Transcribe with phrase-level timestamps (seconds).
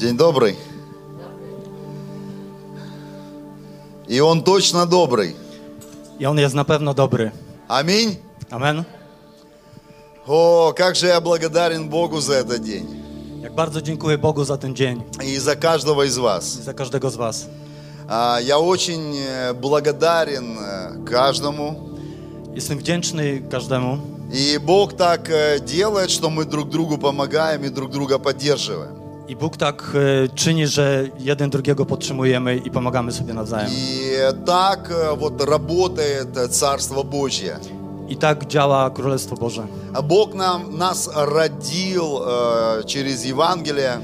[0.00, 0.56] День добрый.
[4.08, 5.36] И он точно добрый.
[6.18, 7.30] On jest na pewno dobry.
[7.68, 8.18] Аминь.
[8.50, 8.84] Amen.
[10.26, 12.86] О, как же я благодарен Богу за этот день.
[13.42, 16.44] Jak bardzo dziękuję Bogu za ten dzień И за каждого из i вас.
[16.44, 17.46] za każdego z Was.
[18.08, 19.14] А, Я очень
[19.60, 20.56] благодарен
[21.04, 21.74] каждому.
[22.54, 23.98] Jestem wdzięczny każdemu.
[24.32, 25.28] И Бог так
[25.66, 28.99] делает, что мы друг другу помогаем и друг друга поддерживаем.
[29.29, 33.69] I Bóg tak e, czyni, że jeden drugiego podtrzymujemy i pomagamy sobie nawzajem.
[33.71, 37.59] И так э, вот работает э, Царство Божье.
[38.09, 39.67] I tak działa Królestwo Boże.
[39.93, 43.97] А Бог нам, нас родил э, через Евангелие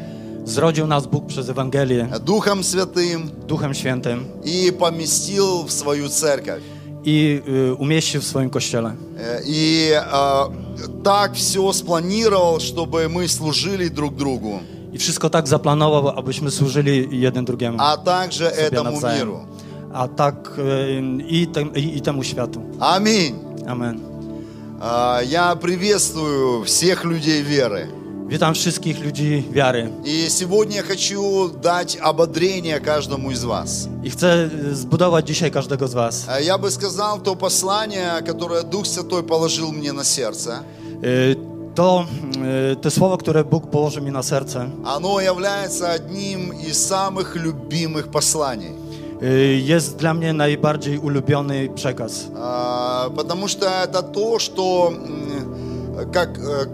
[0.46, 6.62] Zrodził nas Bóg przez Ewangelię, Духом Святым Duchem Świętym и поместил в свою церковь.
[7.06, 8.96] i y, umieścił w swoim kościele.
[9.18, 10.50] Э, И э,
[11.04, 14.60] так все спланировал, чтобы мы служили друг другу,
[14.97, 17.79] I wszystko tak zaplanował, abyśmy służyli jeden drugiemu.
[17.81, 19.19] а также этому nawzajem.
[19.29, 19.41] миру.
[19.93, 22.61] A tak y, i, tem, i, i temu światu.
[22.81, 23.35] Аминь.
[23.67, 23.99] Amen.
[24.81, 27.87] А, Я приветствую всех людей веры.
[28.29, 29.91] Witam wszystkich ludzi wiary.
[30.05, 33.89] И сегодня я хочу дать ободрение каждому из вас.
[34.05, 36.25] I chcę zbudować dzisiaj każdego z Was.
[36.29, 40.63] А Я бы сказал то послание, которое Дух Святой положил мне на сердце.
[41.05, 41.37] Y,
[41.77, 42.05] To,
[42.73, 48.09] y, to słowo, które Bóg położył mi na serce, Оно является одним из самых любимых
[48.09, 48.71] посланий.
[49.23, 52.13] y, jest dla mnie najbardziej ulubiony przekaz.
[52.37, 56.67] А, Потому что это то, что м, как э,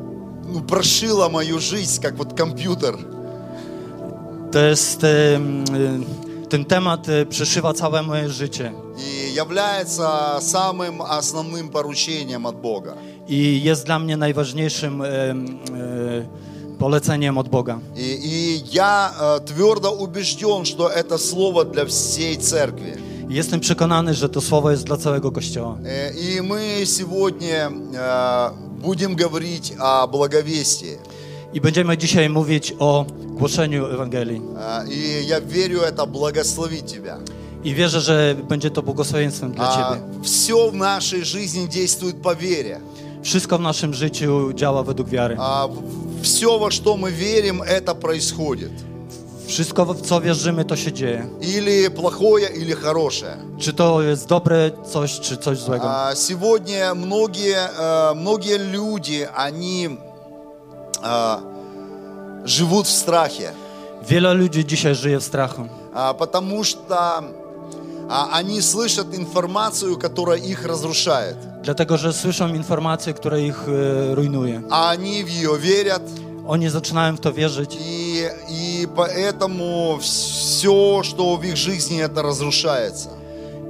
[0.52, 2.94] ну, прошило мою жизнь, как вот компьютер.
[4.52, 11.68] To jest, y, y, ten temat y, przeszywa całe moje życie И является самым основным
[11.68, 12.94] поручением от Бога.
[13.28, 17.78] I jest dla mnie najważniejszym y, y, poleceniem od Boga.
[17.96, 22.96] И, и я э, твердо убежден, что это слово для всей церкви.
[23.28, 25.78] Jestem przekonany, że to słowo jest dla całego Kościoła.
[25.84, 28.50] Э, И мы сегодня э,
[28.82, 30.98] будем говорить о благовестии.
[31.54, 33.04] I będziemy dzisiaj mówić o
[33.38, 34.40] głoszeniu Ewangelii.
[34.56, 37.18] Э, И я верю, это благословит тебя.
[37.64, 40.22] I wierzę, że będzie to błogosławieństwem dla А, Ciebie.
[40.22, 42.80] Все в нашей жизни действует по вере.
[43.22, 45.36] Wszystko w naszym życiu działa według wiary.
[45.38, 48.70] А, в- Все, во что мы верим, это происходит.
[49.46, 51.26] Wszystko, w co wierzymy, to się dzieje.
[51.40, 53.36] Или плохое, или хорошее.
[53.58, 55.84] Czy to jest dobre coś, czy coś złego.
[55.90, 59.88] А, Сегодня многие, э, многие люди, они
[61.02, 61.40] а,
[62.44, 63.52] живут в страхе,
[64.08, 67.22] Wiele ludzi dzisiaj żyje w strachu, а, потому что
[68.08, 71.36] а, они слышат информацию, которая их разрушает.
[71.62, 74.62] Dlatego że słyszą informacje, które ich e, rujnuje.
[74.70, 76.02] А они в ее верят,
[76.46, 83.21] Oni zaczynają w to wierzyć и, и поэтому все, что в их жизни, это разрушается.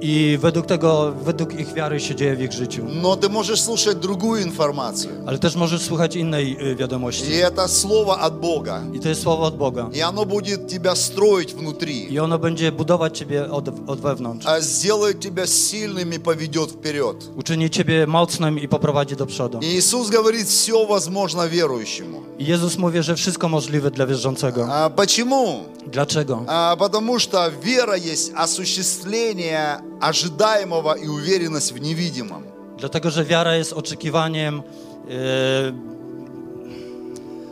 [0.01, 2.83] i według tego, według ich wiary się dzieje w ich życiu.
[3.01, 5.11] Но ты можешь слушать другую информацию.
[5.25, 7.31] Ale też możesz słuchać innej e, wiadomości.
[7.31, 8.81] И это слово от Бога.
[8.93, 9.89] I to jest słowo od Boga.
[9.93, 11.93] И оно будет тебя строить внутри.
[12.09, 14.45] I ono będzie budować ciebie od, od wewnątrz.
[14.47, 17.15] а сделает тебя сильным и поведет вперед.
[17.37, 19.59] Uczyni ciebie mocnym i poprowadzi do przodu.
[19.61, 22.20] И Иисус говорит, все возможно верующему.
[22.41, 24.67] I Jezus mówi, że wszystko możliwe dla wierzącego.
[24.73, 25.63] А почему?
[25.87, 26.43] Dlaczego?
[26.47, 32.43] А потому что вера есть осуществление ожидаемого и уверенность в невидимом.
[32.79, 34.61] Dlatego, że wiara jest oczekiwaniem,
[35.09, 35.87] e,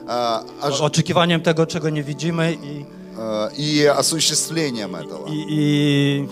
[0.07, 2.85] А, ож- oczekiwaniem tego, czego nie widzimy i,
[3.19, 5.29] а, и осуществлением этого.
[5.29, 6.28] i, i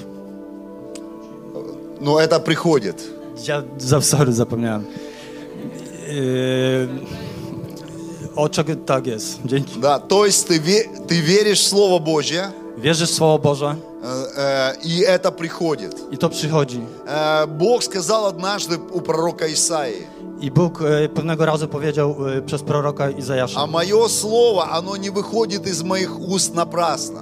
[2.02, 3.04] Но это приходит.
[3.48, 4.86] ja za sorry, zapomniałem.
[4.86, 6.08] E,
[8.39, 9.39] o czego tak jest.
[9.45, 9.81] Dzięki.
[9.81, 14.37] Да, то есть ты, ве- ты веришь в Слово Божье, Wierzysz w Słowo Boże э,
[14.37, 15.95] э, и это приходит.
[16.13, 16.81] i to przychodzi.
[17.07, 20.07] Э, Бог сказал однажды у пророка Исаии,
[20.41, 25.11] I Bóg e, pewnego razu powiedział e, przez proroka Izajasza, а мое слово, оно не
[25.11, 27.21] выходит из моих уст напрасно,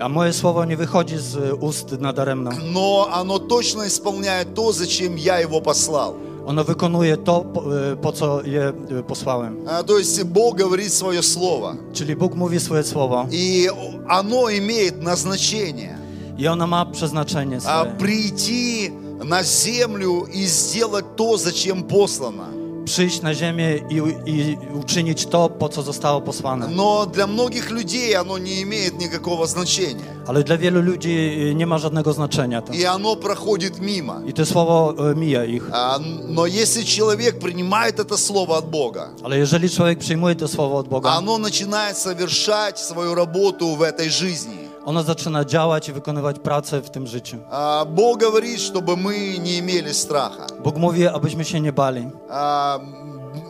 [0.00, 2.50] a moje słowo nie wychodzi z e, ust nadaremno.
[2.72, 6.14] но оно точно исполняет то, зачем я его послал.
[6.46, 7.60] Ono wykonuje to, po,
[7.92, 9.56] e, po co je e, posłałem.
[9.68, 13.68] А, То есть Бог говорит свое слово, Czyli Bóg mówi swoje słowo и
[14.08, 15.98] оно имеет назначение
[16.38, 17.96] i ono ma przeznaczenie а, swoje.
[17.98, 18.92] прийти
[19.24, 22.61] на землю и сделать то, зачем послано.
[22.85, 23.95] przyjść na ziemię i,
[24.31, 26.67] i uczynić to, po co zostało posłane.
[26.67, 30.17] Но для многих людей оно не имеет никакого значения.
[30.27, 31.09] Ale dla wielu ludzi
[31.51, 32.73] y, nie ma żadnego znaczenia to.
[32.73, 34.21] И оно проходит мимо.
[34.27, 35.63] I to słowo y, mija ich.
[35.71, 40.77] А, Но если человек принимает это слово от Бога, Ale jeżeli człowiek przyjmuje to słowo
[40.77, 44.60] od Boga, оно начинает совершать свою работу в этой жизни.
[44.84, 47.36] Ono zaczyna działać i wykonywać pracę w tym życiu.
[47.50, 50.46] А, Бог говорит, чтобы мы не имели страха.
[50.64, 52.10] Bóg mówi, abyśmy się nie bali.
[52.30, 52.78] А,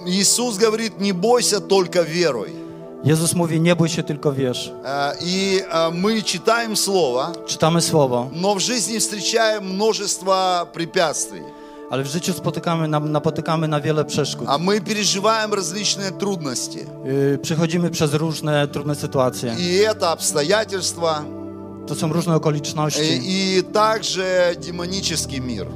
[0.06, 2.62] Иисус говорит, не бойся, только веруй.
[3.04, 4.72] Jezus mówi, nie bój się, tylko wierz.
[4.84, 11.42] А, И а, мы читаем Слово, Czytamy słowo, но в жизни встречаем множество препятствий.
[11.91, 14.47] ale w życiu spotykamy, na, napotykamy na wiele przeszkód.
[14.49, 16.85] А мы переживаем различные трудности.
[17.05, 19.55] Yy, Przechodzimy przez różne trudne sytuacje.
[19.59, 21.23] И это обстоятельства,
[21.87, 25.67] To są różne okoliczności, и, и также демонический мир.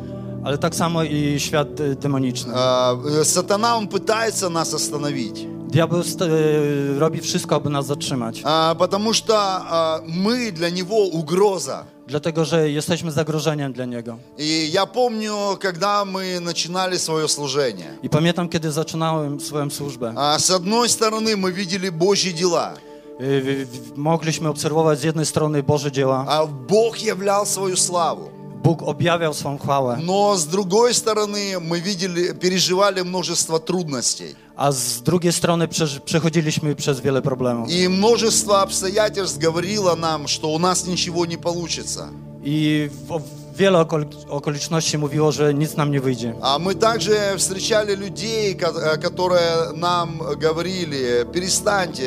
[0.43, 2.53] ale tak samo i świat y, demoniczny.
[2.55, 8.41] А, э, Сатана, он пытается нас остановить, Diabeł st- y, robi wszystko, aby nas zatrzymać.
[8.45, 11.83] А, потому что а, мы для него угроза.
[12.08, 14.18] Dlatego, że jesteśmy zagrożeniem dla niego.
[14.38, 17.98] И я помню, когда мы начинали свое служение.
[18.02, 20.12] I pamiętam, kiedy zaczynałem swoją służbę.
[20.16, 22.74] А, С одной стороны, мы видели Божьи дела.
[23.20, 26.24] Y, w- w- Mogliśmy obserwować z jednej strony Boże dzieła.
[26.28, 28.28] А Бог являл свою славу.
[28.62, 34.34] Bóg objawiał swą chwałę, Но с другой стороны, мы видели, переживали множество трудностей.
[34.56, 37.70] A z drugiej strony przeż- przechodziliśmy przez wiele problemów.
[37.70, 42.08] И множество обстоятельств говорило нам, что у нас ничего не получится.
[42.44, 43.20] I w-
[43.56, 46.34] wiele okol- okoliczności mówiło, że nic nam nie wyjdzie.
[46.42, 52.02] А мы также встречали людей, ко- которые нам говорили, перестаньте,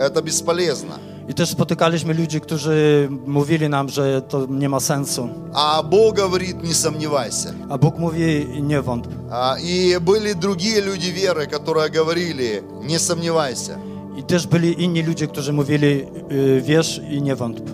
[0.00, 0.98] это бесполезно.
[1.28, 5.28] I też spotykaliśmy ludzi, którzy mówili nam, że to nie ma sensu.
[5.54, 7.54] А Бог говорит, не сомневайся.
[7.68, 9.08] A Bóg mówi, nie wątp.
[9.62, 13.78] И были другие люди веры, которые говорили, не сомневайся.
[14.16, 16.06] I też byli inni ludzie, którzy mówili,
[16.62, 17.70] wierz i nie wątp.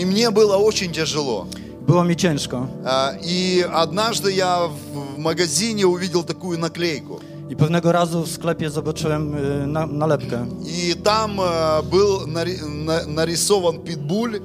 [0.00, 1.46] И мне было очень тяжело.
[1.88, 2.66] Było mi ciężko.
[2.84, 7.20] А, И однажды я в в магазине увидел такую наклейку.
[7.50, 10.46] I pewnego razu w sklepie zobaczyłem y, na, nalepkę.
[10.66, 14.38] И там э, был нари- на- нарисован питбуль.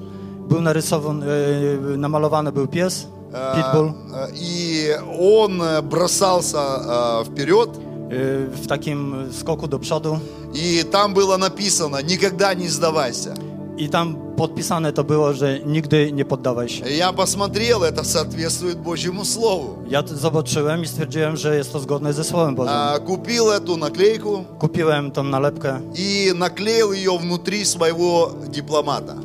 [0.50, 1.26] Był narysowany,
[1.94, 4.88] y, namalowany był pies, э, pitbull, э, И
[5.20, 7.70] он э, бросался вперед.
[8.64, 10.20] w takim skoku do przodu.
[10.54, 13.34] И там было написано, никогда не сдавайся.
[13.90, 16.90] Tam podpisane to było, że nigdy nie poddawaj się.
[16.90, 19.78] Я посмотрел, это соответствует Божьему Слову.
[20.08, 22.74] To zobaczyłem i stwierdziłem, że jest to zgodne ze Słowem Bożym.
[22.74, 29.16] А, Купил эту наклейку Kupiłem tą nalepkę и наклеил ее внутри своего дипломата.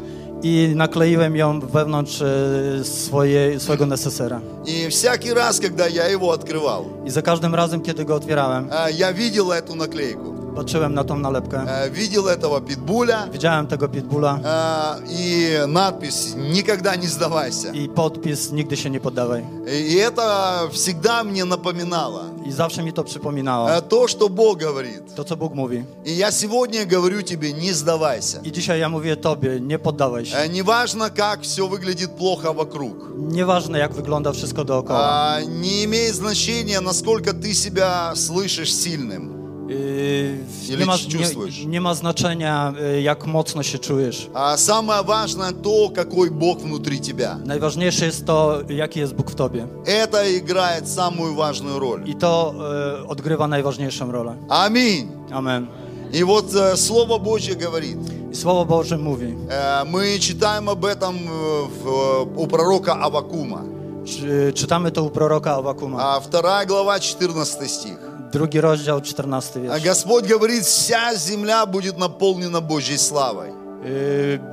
[0.43, 4.40] i nakleiłem ją wewnątrz e, swoje, swojego nesesera.
[4.66, 8.90] И всякий раз, когда я его открывал, I za każdym razem, kiedy go otwierałem, а,
[8.90, 11.58] я видел эту наклейку, patrzyłem na tą nalepkę.
[11.69, 17.70] а, видел этого питбуля Widziałem tego pitbulla а, и надпись «Никогда не сдавайся».
[17.72, 19.43] i podpis nigdy się nie poddawaj.
[19.90, 23.69] И это всегда мне напоминало I zawsze mi to przypominało.
[23.70, 25.14] а, то, что Бог говорит.
[25.14, 25.84] To, co Bóg mówi.
[26.05, 28.40] И я сегодня говорю тебе, не сдавайся.
[28.44, 30.37] I dzisiaj ja mówię Tobie, nie poddawaj się.
[30.37, 32.93] А, Неважно, как все выглядит плохо вокруг.
[33.19, 35.00] Nieważne, jak wygląda wszystko dookoła.
[35.00, 39.38] А, Не имеет значения, насколько ты себя слышишь сильным.
[39.68, 40.38] Yy,
[40.69, 41.60] Ile nie, ma, ci czujesz?
[41.60, 44.30] nie, nie ma znaczenia, yy, jak mocno się czujesz.
[44.34, 47.38] А Самое важное то, какой Бог внутри тебя.
[47.45, 49.68] Najważniejsze jest to, jaki jest Bóg w Tobie.
[49.85, 52.04] Это играет самую важную роль.
[52.09, 52.54] I to
[53.00, 54.35] yy, odgrywa najważniejszą rolę.
[54.50, 55.07] Аминь.
[55.31, 55.68] Amen.
[56.14, 57.97] И вот э, Слово Божье говорит.
[58.31, 59.35] I Słowo Boże mówi.
[59.50, 63.64] Э, Мы читаем об этом э, в- у пророка Авакума.
[64.06, 65.97] Czy, czytamy to u proroka Awakuma.
[66.00, 67.97] А Вторая глава, 14 стих.
[68.32, 69.85] Drugi rozdział, 14 А wiersz.
[69.85, 73.49] Господь говорит, вся земля будет наполнена Божьей славой.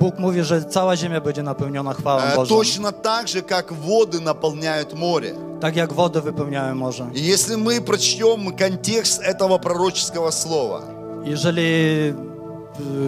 [0.00, 2.56] Bóg mówi, że cała ziemia będzie napełniona chwałą Bożą.
[2.56, 5.34] Точно так же, как воды наполняют море.
[5.60, 7.10] Tak jak wody wypełniają morze.
[7.14, 10.82] И если мы прочтем контекст этого пророческого слова,
[11.24, 12.14] Jeżeli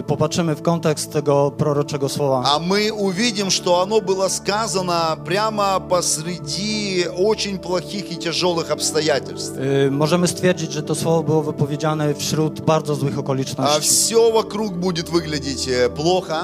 [0.06, 7.06] popatrzymy w kontekst tego proroczego słowa, а мы увидим, что оно было сказано прямо посреди
[7.16, 9.56] очень плохих и тяжелых обстоятельств.
[9.84, 13.80] yy, możemy stwierdzić, że to słowo było wypowiedziane wśród bardzo złych А okoliczności.
[13.80, 16.34] все вокруг будет выглядеть э, плохо,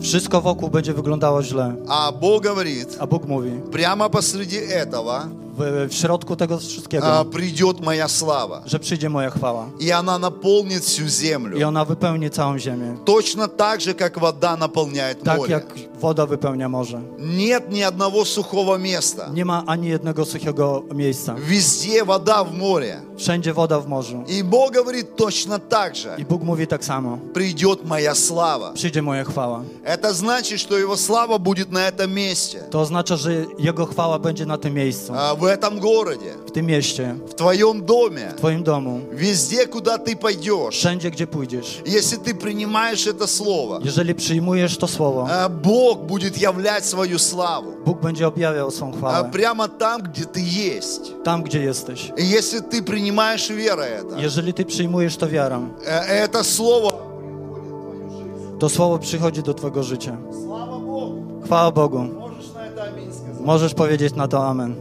[0.00, 1.74] Wszystko wokół będzie wyglądało źle.
[1.88, 5.20] а Бог говорит, A Bóg mówi, прямо посреди этого
[5.57, 8.61] w, w środku tego wszystkiego, а, придет моя слава.
[8.65, 9.65] że przyjdzie moja chwała.
[9.79, 11.67] И она наполнит всю I землю.
[11.67, 12.97] ona wypełni całą ziemię.
[13.05, 15.51] Точно так же, как вода наполняет Tak море.
[15.53, 15.65] jak
[16.01, 17.01] woda wypełnia morze.
[17.19, 19.29] Нет ни одного сухого места.
[19.33, 21.35] Nie ma ani jednego suchego miejsca.
[21.37, 23.01] Везде вода в море.
[23.17, 24.23] Wszędzie woda w morzu.
[24.27, 26.15] И Бог говорит точно так же.
[26.17, 27.17] I Bóg mówi tak samo.
[27.33, 28.71] Придет моя слава.
[28.73, 29.63] Przyjdzie moja chwała.
[29.85, 32.59] Это значит, что Его слава будет на этом месте.
[32.71, 36.33] To oznacza, że Jego chwała będzie na tym miejscu, а, В этом городе.
[36.47, 38.29] w tym mieście, В твоем доме.
[38.29, 40.75] w Twoim domu, Везде, куда ты пойдешь.
[40.75, 41.81] wszędzie, gdzie pójdziesz.
[41.85, 47.71] Если ты принимаешь это слово, Jeżeli przyjmujesz to słowo, а, Бог будет являть свою славу.
[47.85, 50.39] Bóg będzie objawiał swą а, chwałę Прямо там, где ты
[50.75, 51.11] есть.
[51.45, 52.11] gdzie jesteś.
[52.17, 56.91] И если ты принимаешь верой это, Jeżeli Ty przyjmujesz to wiarą, э, это слово
[58.59, 60.17] to słowo przychodzi do Twojego życia.
[60.45, 61.15] Слава Богу!
[61.45, 61.99] Chwała Bogu.
[61.99, 63.41] Можешь на это аминь сказать?
[63.45, 64.75] Możesz powiedzieć na to Amen.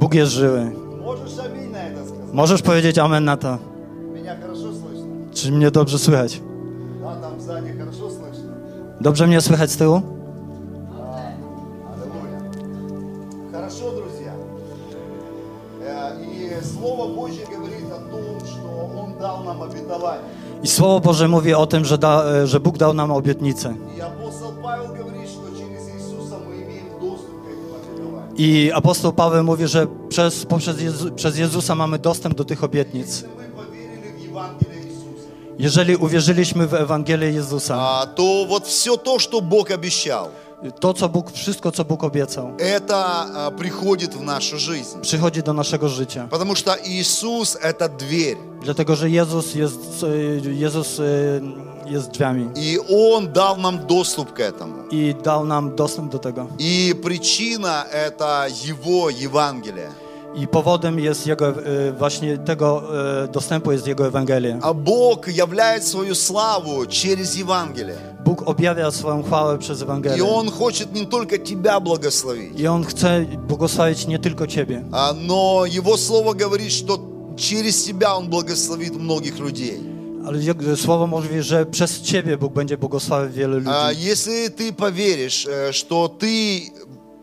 [0.00, 0.70] Bóg jest żywy.
[1.04, 2.32] Можешь аминь на это сказать?
[2.34, 3.58] Możesz powiedzieć Amen na to.
[4.14, 5.32] Меня хорошо слышно?
[5.34, 6.40] Czy mnie dobrze słychać?
[7.02, 8.52] Да, там сзади хорошо слышно?
[9.00, 10.00] Dobrze mnie słychać z tyłu?
[11.92, 12.38] Аллилуйя!
[13.52, 14.32] Хорошо, друзья.
[15.82, 20.22] Э, И Слово Божье говорит о том, что Он дал нам обетование.
[20.62, 23.74] I Słowo Boże mówi o tym, że, da, e, że Bóg dał nam obietnicę.
[28.37, 33.07] I apostoł Paweł mówi, że przez, poprzez Jezu, przez Jezusa mamy dostęp do tych obietnic.
[33.07, 35.27] Если мы поверили в Евангелие Иисуса,
[35.59, 40.27] Jeżeli uwierzyliśmy w Ewangelię Jezusa, а, то вот все то, что Бог обещал,
[40.79, 42.95] to co Bóg, wszystko co Bóg obiecał, это
[43.35, 45.01] а, приходит в нашу жизнь.
[45.01, 46.27] przychodzi do naszego życia.
[46.31, 48.37] Потому что Иисус – это дверь.
[48.63, 50.99] Dlatego, że Jezus jest, e, Jezus
[51.88, 54.88] e, jest drzwiami И Он дал нам доступ к этому.
[54.90, 56.46] i dał nam dostęp do tego.
[56.58, 59.88] И причина– это Его Евангелие.
[60.34, 61.52] I powodem jest jego,
[61.98, 62.82] właśnie tego
[63.32, 64.58] dostępu jest Jego Ewangelia.
[64.62, 67.96] А Бог являет свою славу через Евангелие.
[68.24, 70.24] Bóg objawia swoją chwałę przez И Ewangelię.
[70.24, 74.84] Он хочет не только тебя благословить, I On chce błogosławić nie tylko Ciebie,
[75.26, 76.98] но Его Слово говорит, что
[77.36, 79.80] через тебя Он благословит многих людей.
[80.27, 83.69] ale jak- Słowo mówi, że przez Ciebie Bóg będzie błogosławił wielu ludzi.
[83.69, 86.61] А, Если ты поверишь, э, что ты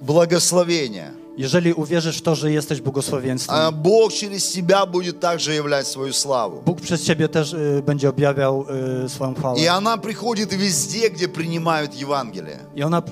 [0.01, 5.87] благословение, Jeżeli uwierzysz w to, że jesteś błogosławieństwem, а Бог через тебя будет также являть
[5.87, 6.63] свою славу.
[6.67, 8.67] Bóg przez Ciebie też y, będzie objawiał
[9.05, 9.61] y, swoją chwałę.
[9.61, 12.59] И она приходит везде, где принимают Евангелие.
[12.77, 13.03] I ona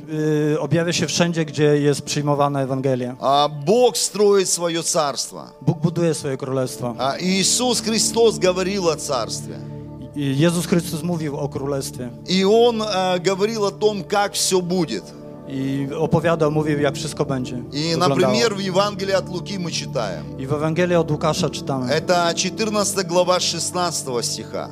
[0.54, 3.16] y, objawia się wszędzie, gdzie jest przyjmowana Ewangelia.
[3.20, 5.46] А Бог строит свое царство.
[5.62, 6.94] Bóg buduje swoje królestwo.
[6.98, 9.71] А Иисус Христос говорил о царстве.
[10.15, 12.09] Jezus Chrystus mówił o królestwie.
[12.27, 15.03] И Он э, говорил о том, как все будет.
[15.47, 17.63] I opowiadał, mówił, jak wszystko będzie.
[17.73, 20.39] И, например, в Евангелии от Луки мы читаем.
[20.39, 21.93] I w Ewangelii od Łukasza czytamy.
[21.93, 24.69] Это 14 глава 16 стиха.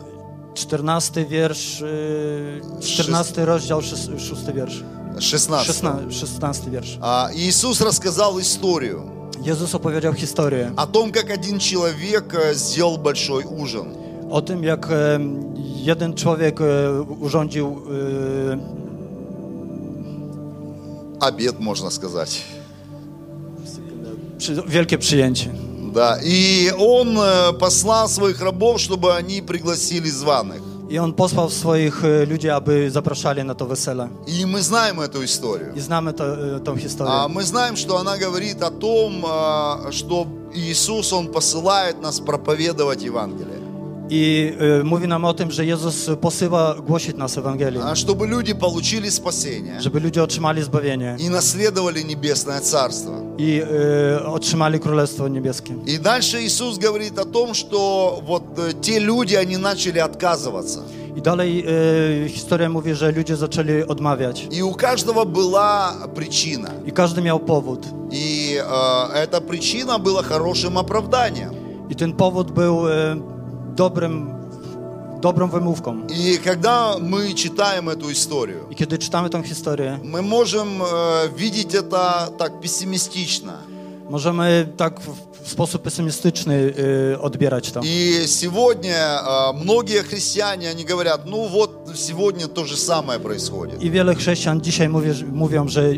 [0.53, 4.83] 14 wiersz, y, 14 rozdział, 6, 6 wiersz.
[5.19, 5.73] 16.
[5.73, 6.97] 16, 16 wiersz.
[7.01, 13.43] А, Иисус рассказал историю Jezus opowiedział historię о том, как один человек э, сделал большой
[13.43, 13.87] ужин.
[14.31, 15.19] O tym, jak e,
[15.75, 18.81] jeden człowiek e, urządził e,
[21.19, 22.41] Обед, можно сказать.
[24.67, 25.49] wielkie przyjęcie.
[25.93, 26.17] Да.
[26.23, 30.61] И он э, послал своих рабов, чтобы они пригласили званых.
[30.99, 34.09] On posłał swoich e, ludzi, aby zapraszali na to wesele.
[34.27, 35.73] И мы знаем эту историю.
[35.77, 36.23] Znamy to,
[36.55, 37.13] e, tą historię.
[37.13, 43.03] А мы знаем, что она говорит о том, а, что Иисус, Он посылает нас проповедовать
[43.03, 43.50] Евангелие.
[44.10, 48.54] I e, mówi nam o tym, że Jezus posyła głosić nas Ewangelię, А, Чтобы люди
[48.54, 53.12] получили спасение żeby ludzie otrzymali zbawienie и наследовали Небесное Царство.
[53.38, 53.62] i
[54.20, 55.74] e, otrzymali Królestwo Niebieskie.
[55.86, 60.80] И дальше Иисус говорит о том, что вот э, те люди, они начали отказываться.
[61.16, 61.64] I dalej
[62.24, 64.46] e, historia mówi, że ludzie zaczęli odmawiać.
[64.52, 66.70] И у каждого была причина.
[66.86, 67.86] I każdy miał powód.
[68.12, 71.50] И э, эта причина была хорошим оправданием.
[71.90, 73.16] I ten powód był e,
[73.85, 74.27] dobrym,
[75.21, 76.07] dobrą wymówką.
[76.09, 80.85] И когда мы читаем эту историю, I kiedy czytamy tą historię, мы можем э,
[81.37, 83.53] видеть это так пессимистично.
[84.09, 86.73] możemy tak w, sposób pesymistyczny
[87.13, 87.81] e, odbierać to.
[87.83, 93.83] И сегодня э, многие христиане, они говорят, ну вот сегодня то же самое происходит.
[93.83, 95.93] I wiele chrześcijan dzisiaj mówi, że- mówią, że e,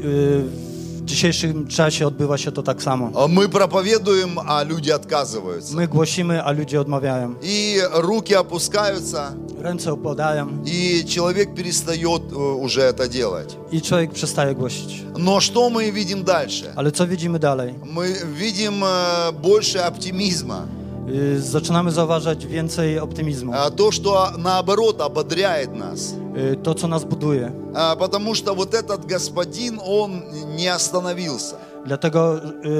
[1.03, 3.27] w dzisiejszym czasie odbywa się to tak samo.
[3.27, 5.75] Мы проповедуем, а люди отказываются.
[5.75, 7.35] My głosimy, a ludzie odmawiają.
[7.41, 13.55] И руки опускаются, ręce opadają и человек перестает э, уже это делать.
[13.71, 15.03] i człowiek przestaje głosić.
[15.17, 16.73] Но что мы видим дальше?
[16.75, 17.73] Ale co widzimy dalej?
[17.85, 20.67] Мы видим э, больше оптимизма.
[21.08, 23.52] Y, Zaczynamy zauważać więcej optymizmu.
[23.54, 26.14] А, То, что наоборот ободряет нас.
[26.52, 27.52] Y, To, co nas buduje.
[27.74, 30.22] А, Потому что вот этот господин, он
[30.56, 31.56] не остановился.
[31.86, 32.34] Dlatego,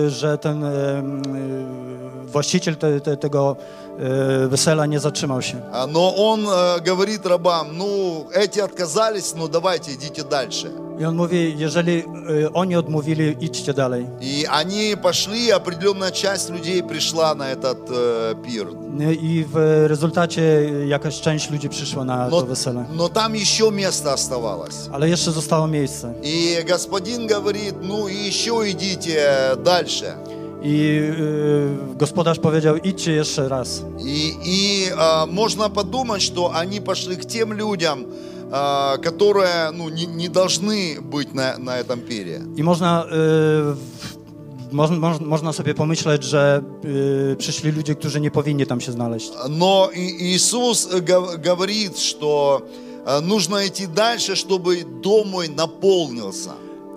[0.06, 3.81] y, że ten y, y, właściciel te, te, tego y,
[4.49, 5.61] wesela nie zatrzymał się.
[5.71, 10.71] А, Но он э, говорит рабам, ну, эти отказались, ну давайте идите дальше.
[10.99, 14.05] I on mówi, jeżeli y, oni odmówili, idźcie dalej.
[14.21, 18.67] И они пошли, и определенная часть людей пришла на этот э, пир.
[19.01, 20.41] Y, I w rezultacie
[20.87, 22.85] jakaś część ludzi przyszła na to Но, wesele.
[22.95, 24.89] но там еще место оставалось.
[24.91, 26.13] Ale jeszcze zostało miejsce.
[26.23, 30.15] И господин говорит, ну и еще идите дальше.
[30.63, 30.99] I
[31.93, 33.83] y, gospodarz powiedział, idźcie jeszcze raz.
[33.99, 38.05] И, и, а, можно подумать, что они пошли к тем людям,
[38.51, 42.41] а, которые ну, не, не должны быть на, на этом пире.
[42.57, 43.07] I można, y,
[43.73, 46.61] w- można, moż- można sobie pomyśleć, że
[47.31, 49.31] y, przyszli ludzie, którzy nie powinni tam się znaleźć.
[49.49, 52.61] Но и- Иисус э, гов- говорит, что
[53.05, 56.49] а, нужно идти дальше, чтобы дом мой наполнился.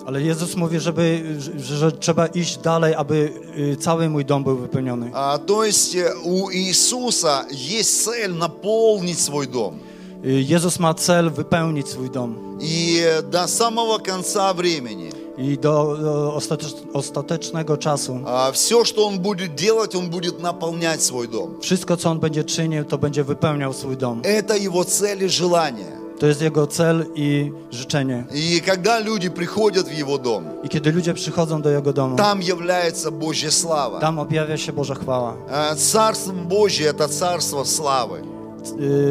[0.05, 4.57] Ale Jezus mówi, żeby, że, że trzeba iść dalej, aby y, cały mój dom był
[4.57, 5.11] wypełniony.
[5.13, 9.79] А, То есть э, у Иисуса есть цель наполнить свой дом.
[10.25, 12.35] Y, Jezus ma cel wypełnić swój dom.
[12.61, 19.07] И э, до самого конца времени I do, do ostatecz, ostatecznego czasu а, все, что
[19.07, 21.55] Он будет делать, Он будет наполнять свой дом.
[21.61, 24.21] wszystko, co On będzie czynił, to będzie wypełniał swój dom.
[24.21, 26.01] Это Его цель и желание.
[26.19, 28.25] To jest Jego cel i życzenie.
[28.33, 32.41] И когда люди приходят в Его дом, I kiedy ludzie przychodzą do Jego domu, там
[32.41, 33.99] является Божья слава.
[33.99, 35.33] tam objawia się Boża chwała.
[35.51, 38.21] А, Царство Божье – это царство славы.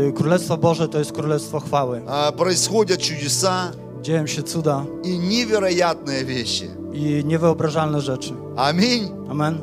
[0.09, 2.03] Y, Królestwo Boże to jest Królestwo chwały.
[2.09, 3.73] А, Происходят чудеса
[4.03, 6.65] Dzieją się cuda и невероятные вещи.
[6.93, 8.33] i niewyobrażalne rzeczy.
[8.57, 9.09] Аминь.
[9.31, 9.59] Amen.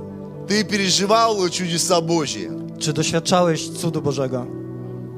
[0.47, 2.49] Ты переживал чудеса Божьи.
[2.79, 4.45] Czy doświadczałeś cudu Bożego?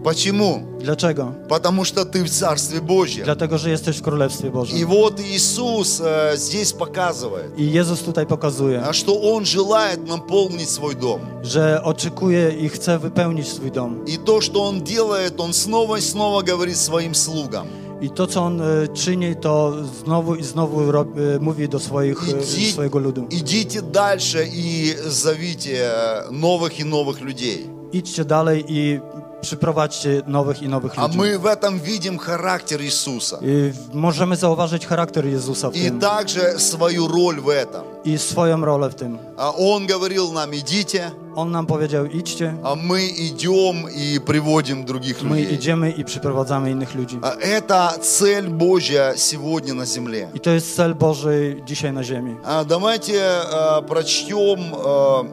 [0.04, 0.62] Почему?
[0.80, 1.32] Dlaczego?
[1.48, 3.24] Потому что ты в Царстве Божьем.
[3.24, 4.86] Dlatego, że jesteś w Królestwie И Bożym.
[4.86, 10.94] вот Иисус э, здесь показывает, I Jezus tutaj pokazuje, а, что Он желает наполнить свой
[10.96, 11.20] дом.
[11.42, 14.04] że oczekuje i chce wypełnić swój dom.
[14.06, 17.66] И то, что Он делает, Он снова и снова говорит своим слугам.
[18.02, 19.72] I to, co On e, czyni, to
[20.04, 23.26] znowu i znowu rob, e, mówi do swoich, e, Иди- swojego ludu.
[23.30, 27.66] идите дальше и зовите э, новых и новых людей.
[27.94, 29.00] Idźcie dalej i
[29.40, 31.18] przyprowadźcie nowych i nowych А ludzi.
[31.18, 33.38] мы в этом видим характер Иисуса.
[33.42, 37.82] I w- możemy zauważyć charakter Jezusa w И tym также свою роль в этом.
[38.04, 39.18] i swoją rolę w tym.
[39.36, 45.22] А Он говорил нам, идите, On nam powiedział, idźcie, а мы идем и приводим других
[45.22, 45.54] my людей.
[45.54, 47.18] idziemy i przyprowadzamy innych ludzi.
[47.22, 50.28] А Это цель Божья сегодня на земле.
[50.34, 52.36] I to jest cel Boży dzisiaj na ziemi.
[52.44, 55.24] А Давайте э, прочтем э,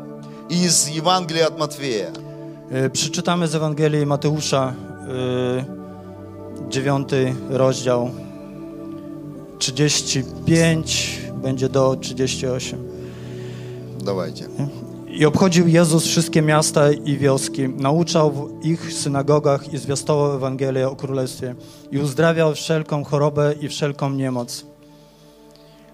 [0.50, 2.12] из Евангелия от Матфея.
[2.72, 4.74] E, przeczytamy z Ewangelii Mateusza,
[5.08, 8.10] e, dziewiąty rozdział,
[9.60, 12.80] 35, będzie do 38.
[14.06, 14.46] Dawajcie.
[15.08, 20.96] I obchodził Jezus wszystkie miasta i wioski, nauczał w ich synagogach i zwiastował Ewangelię o
[20.96, 21.56] Królestwie
[21.92, 24.71] i uzdrawiał wszelką chorobę i wszelką niemoc.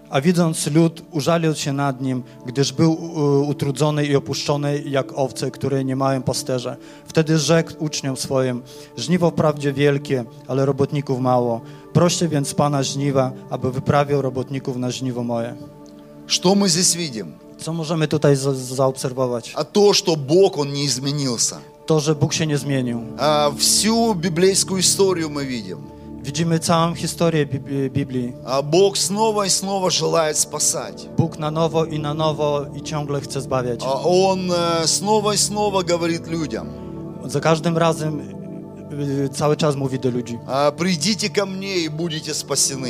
[0.09, 5.51] A widząc lud, użalił się nad nim, gdyż był u- utrudzony i opuszczony jak owce,
[5.51, 6.75] które nie mają pasterza.
[7.07, 8.61] Wtedy rzekł uczniom swoim,
[8.97, 11.61] żniwo wprawdzie wielkie, ale robotników mało.
[11.93, 15.55] Proście więc Pana żniwa, aby wyprawił robotników na żniwo moje.
[16.27, 17.31] Что мы здесь видим?
[17.57, 19.53] Co możemy tutaj za- zaobserwować?
[19.55, 21.55] А то, что Бог, Он не изменился.
[21.85, 23.01] To, że Bóg się nie zmienił.
[23.17, 25.77] А Всю библейскую историю мы видим.
[26.28, 28.32] Widzimy całą historię Bib- Biblii.
[28.46, 31.08] А Бог снова и снова желает спасать.
[31.16, 33.80] Bóg na nowo i na nowo i ciągle chce zbawiać.
[33.84, 36.66] А Он э, снова и снова говорит людям,
[37.24, 38.20] Za każdym razem
[39.24, 40.38] y, cały czas mówi do ludzi.
[40.46, 42.88] «А, придите ко мне и будете спасены.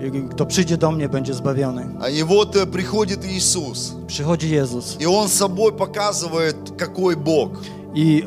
[0.00, 1.86] I Kto przyjdzie do mnie, będzie zbawiony.
[2.00, 7.50] А И вот э, приходит Иисус, Przychodzi Jezus и Он собой показывает, какой Бог,
[7.94, 8.22] i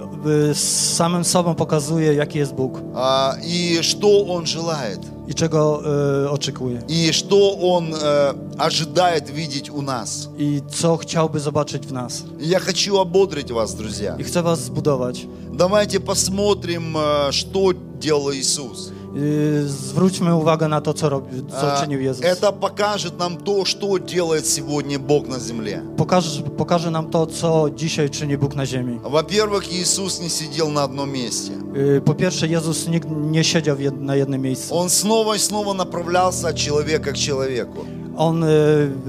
[0.52, 5.82] y, z samym sobą pokazuje, jaki jest Bóg а, и что Он желает, i czego
[6.26, 6.82] y, oczekuje.
[6.88, 10.30] и что Он э, ожидает видеть у нас.
[10.38, 12.24] I co chciałby zobaczyć w nas.
[12.40, 14.16] И Я хочу ободрить вас, друзья.
[14.20, 15.28] I chce was zbudować.
[15.54, 18.92] Давайте посмотрим, э, что делал Иисус.
[19.18, 22.26] Y, Zwróćmy uwagę na to, co, robi, co А, czynił Jezus.
[22.26, 25.82] Это покажет нам то, что делает сегодня Бог на земле.
[25.98, 29.00] Pokaże, pokaże nam to, co dzisiaj czyni Bóg na ziemi.
[29.04, 31.52] Во-первых, Иисус не сидел на одном месте.
[31.98, 34.76] Y, Po pierwsze, Jezus nigdy nie siedział w jed- na jednym miejscu.
[34.78, 37.86] Он снова и снова направлялся от человека к человеку.
[38.18, 38.48] On y,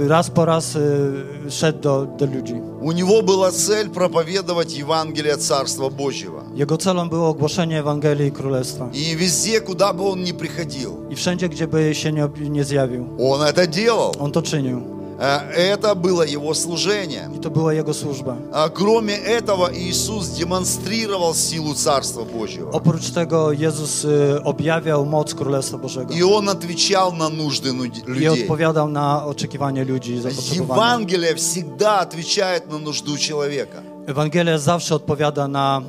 [0.09, 2.55] raz po raz y, szedł do, do ludzi.
[2.81, 6.43] У него была цель проповедовать Евангелие Царства Божьего.
[6.55, 8.89] Jego celem było ogłoszenie Ewangelii Królestwa.
[8.93, 12.65] И везде, куда бы он ни приходил, I wszędzie, gdzie by się nie, ob- nie
[12.65, 14.13] zjawił, он это делал.
[14.21, 14.81] on to czynił.
[15.19, 17.31] Э, Это было его служение.
[17.43, 18.37] To była jego służba.
[18.53, 22.71] А Кроме этого, Иисус демонстрировал силу Царства Божьего.
[23.15, 27.73] Tego Jezus y, objawiał moc Królestwa Bożego И Он отвечал на нужды
[28.07, 28.29] людей.
[28.43, 30.21] odpowiadał na oczekiwania ludzi.
[30.57, 33.83] Евангелие всегда отвечает на нужду человека.
[34.07, 35.83] Ewangelia zawsze odpowiada na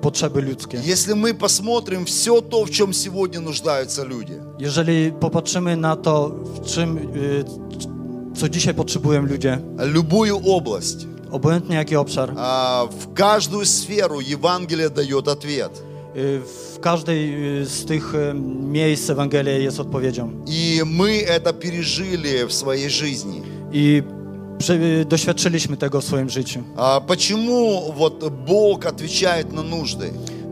[0.00, 0.78] potrzeby ludzkie.
[0.84, 6.30] Если мы посмотрим все то, в чем сегодня нуждаются люди, Jeżeli popatrzymy na to,
[6.62, 7.44] w czym, y,
[8.39, 9.57] co dzisiaj potrzebują ludzie,
[9.93, 15.83] любую область, obojętnie jaki obszar, а, в каждую сферу Евангелие дает ответ.
[16.17, 16.41] y,
[16.75, 18.33] w każdej y, z tych y,
[18.71, 20.29] miejsc Ewangelia jest odpowiedzią.
[20.47, 23.41] И мы это пережили в своей жизни.
[23.73, 24.03] I
[24.57, 26.59] prze- y, doświadczyliśmy tego w swoim życiu.
[26.77, 30.09] А Почему вот Бог отвечает на нужды?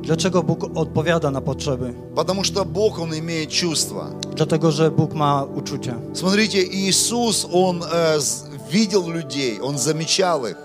[0.08, 1.92] Dlaczego Bóg odpowiada na potrzeby?
[2.14, 4.06] Потому что Бог, Он имеет чувства.
[4.36, 5.94] Dlatego, że Bóg ma uczucia.
[6.14, 8.18] Смотрите, Иисус, Он э,
[8.70, 10.56] видел людей, Он замечал их.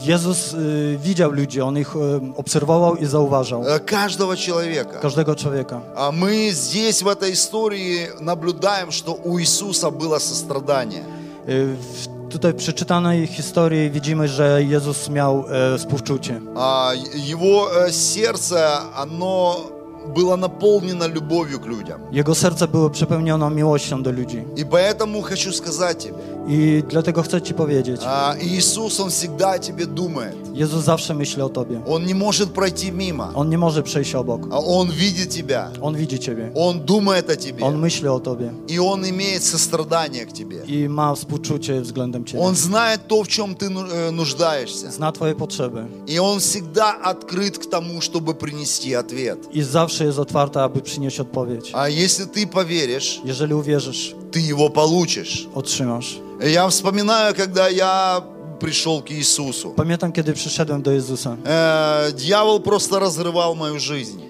[0.00, 0.56] Jezus
[0.98, 1.96] widział ludzi, On ich
[2.36, 3.62] obserwował i zauważał.
[3.62, 4.98] э, Каждого человека.
[5.00, 5.80] Każdego człowieka.
[5.96, 11.04] А мы здесь, в этой истории, наблюдаем, что у Иисуса было сострадание.
[11.46, 16.41] W tutaj przeczytanej historii widzimy, że Jezus miał e, współczucie.
[16.55, 16.91] А
[17.31, 18.57] Его э, сердце,
[18.95, 19.55] оно
[20.15, 22.01] было наполнено любовью к людям.
[22.11, 24.43] Jego serce było przepełnione miłością do ludzi.
[24.57, 26.17] И поэтому хочу сказать тебе,
[26.48, 30.36] I dlatego chcę Ci powiedzieć, а, Иисус, Он всегда о тебе думает.
[30.54, 31.80] Jezus zawsze myśli o Tobie.
[31.86, 33.30] Он не может пройти мимо.
[33.34, 34.40] On nie może przejść obok.
[34.50, 35.70] А Он видит тебя.
[35.82, 36.50] On widzi Ciebie.
[36.54, 37.64] Он думает о тебе.
[37.64, 38.52] On myśli o Tobie.
[38.68, 40.56] И Он имеет сострадание к тебе.
[40.66, 42.44] I ma współczucie względem Ciebie.
[42.44, 44.90] Он знает то, в чем ты ну- э, нуждаешься.
[44.90, 45.86] Zna Twoje potrzeby.
[46.06, 49.38] И Он всегда открыт к тому, чтобы принести ответ.
[49.54, 51.70] I zawsze jest otwarta, aby przynieść odpowiedź.
[51.74, 55.48] А если ты поверишь, Jeżeli uwierzysz, ты его получишь.
[55.54, 56.20] otrzymasz.
[56.44, 58.22] Я вспоминаю, когда я
[58.60, 59.70] пришел к Иисусу.
[59.76, 61.36] Pamiętam, kiedy przyszedłem do Jezusa.
[61.44, 64.20] Э, Дьявол просто разрывал мою жизнь.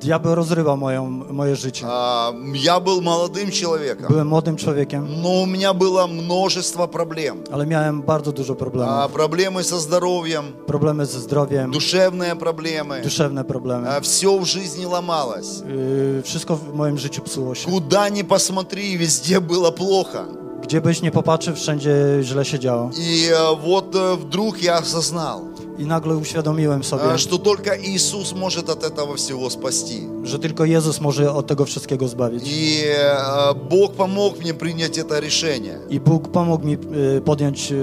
[0.00, 1.86] Diabeł rozrywał moją, moje życie.
[1.88, 7.44] А, Я был молодым человеком, Byłem młodym człowiekiem, но у меня было множество проблем.
[7.52, 9.12] ale miałem bardzo dużo А, problemów.
[9.12, 13.02] Проблемы со здоровьем, Problemy ze zdrowiem, душевные проблемы.
[13.02, 14.00] duszewne problemy.
[14.02, 15.62] Все в жизни ломалось.
[16.24, 17.70] Wszystko w moim życiu psuło się.
[17.70, 20.24] Куда ни посмотри, везде было плохо.
[20.62, 22.90] Gdzie byś nie popatrzył, wszędzie źle się działo.
[22.98, 25.40] И э, вот э, вдруг я осознал,
[25.78, 30.08] I nagle uświadomiłem sobie, э, что только Иисус может от этого всего спасти.
[30.24, 32.42] że tylko Jezus może od tego wszystkiego zbawić.
[32.46, 35.78] И э, Бог помог мне принять это решение.
[35.90, 36.72] I Bóg pomógł mi
[37.16, 37.74] y, podjąć y,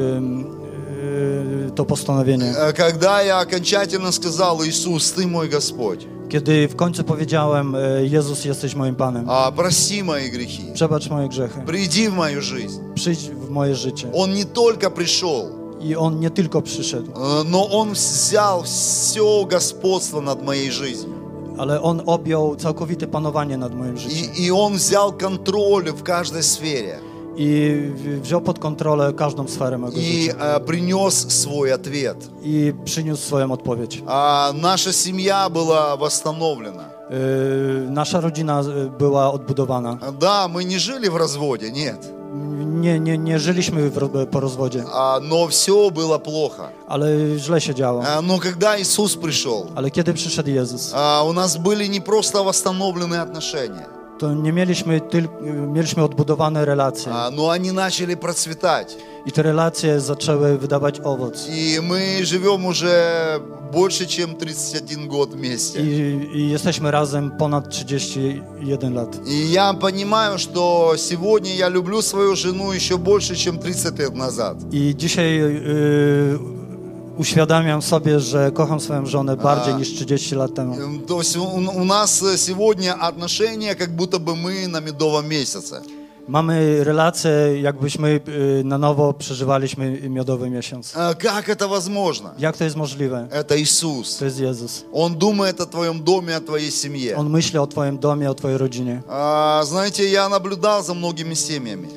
[1.68, 2.54] y, to postanowienie.
[2.58, 8.45] Э, Когда я окончательно сказал, Иисус, Ты мой Господь, Kiedy w końcu powiedziałem, y, Jezus
[8.45, 12.81] jesteś moim Panem, а, прости мои грехи, przebacz moje grzechy, приди в мою жизнь.
[12.95, 14.09] przyjdź w moje życie.
[14.15, 20.21] Он не только пришел, I On nie tylko przyszedł, э, но Он взял все господство
[20.21, 21.15] над моей жизнью.
[21.59, 24.35] ale On objął całkowite panowanie nad moim życiem.
[24.37, 26.99] И, и Он взял контроль в каждой сфере.
[27.39, 30.35] I w- wziął pod kontrolę każdą sferę mojego И życia.
[30.39, 32.29] э, принес свой ответ.
[32.43, 34.03] I przyniósł swoją odpowiedź.
[34.07, 36.85] А наша семья была восстановлена.
[37.11, 39.99] Y, Nasza rodzina y, była odbudowana.
[40.21, 42.13] Да, мы не жили в разводе, нет.
[42.81, 46.69] Nie, nie, nie żyliśmy w, ro- po rozwodzie, А, но все было плохо.
[46.89, 47.07] ale
[47.39, 48.03] źle się działo.
[48.07, 52.45] А, но когда Иисус пришел, Ale kiedy przyszedł Jezus, а, у нас были не просто
[52.45, 53.87] восстановленные отношения,
[54.20, 55.42] To nie mieliśmy tylko,
[55.74, 57.12] mieliśmy odbudowane relacje.
[57.14, 58.98] а, но они начали процветать.
[59.26, 61.48] I te relacje zaczęły wydawać owoc.
[61.50, 63.40] И мы живем уже
[63.74, 65.80] больше, чем 31 год вместе.
[65.82, 69.28] I, I jesteśmy razem ponad 31 lat.
[69.28, 74.58] И я понимаю, что сегодня я люблю свою жену еще больше, чем 30 лет назад.
[74.72, 76.59] I dzisiaj y,
[77.19, 80.75] uświadamiam sobie, że kocham swoją żonę bardziej niż 30 lat temu.
[80.75, 81.45] Эм, То есть у,
[81.81, 85.81] у нас сегодня отношения, как будто бы мы на медовом месяце.
[86.29, 87.31] Mamy relacje,
[87.61, 90.97] jakbyśmy y, na nowo przeżywaliśmy miodowy miesiąc.
[90.97, 92.31] А Как это возможно?
[92.39, 93.29] Jak to jest możliwe?
[93.31, 94.17] Это Иисус.
[94.17, 94.85] To jest Jezus.
[94.93, 97.17] Он думает о твоем доме, о твоей семье.
[97.17, 99.03] On myśli o Twoim domie, o Twojej rodzinie.
[99.09, 101.89] А, Знаете, я наблюдал за многими семьями.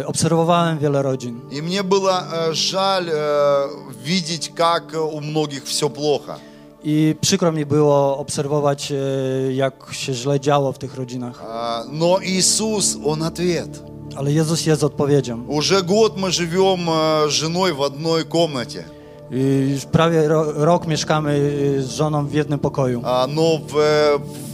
[0.00, 3.68] Y, Obserwowałem wiele rodzin И мне было э, жаль э,
[4.04, 4.82] видеть, как
[5.12, 6.38] у многих все плохо.
[6.84, 11.42] i przykro mi było obserwować, y, jak się źle działo w tych rodzinach.
[11.48, 13.82] А, Но Иисус, Он ответ.
[14.16, 15.44] Ale Jezus jest odpowiedzią.
[15.48, 18.84] Уже год мы живем э, с женой в одной комнате.
[19.32, 21.32] Y, Już prawie ro, rok mieszkamy
[21.78, 23.02] y, z żoną w jednym pokoju.
[23.04, 24.53] А, Но в, э, в-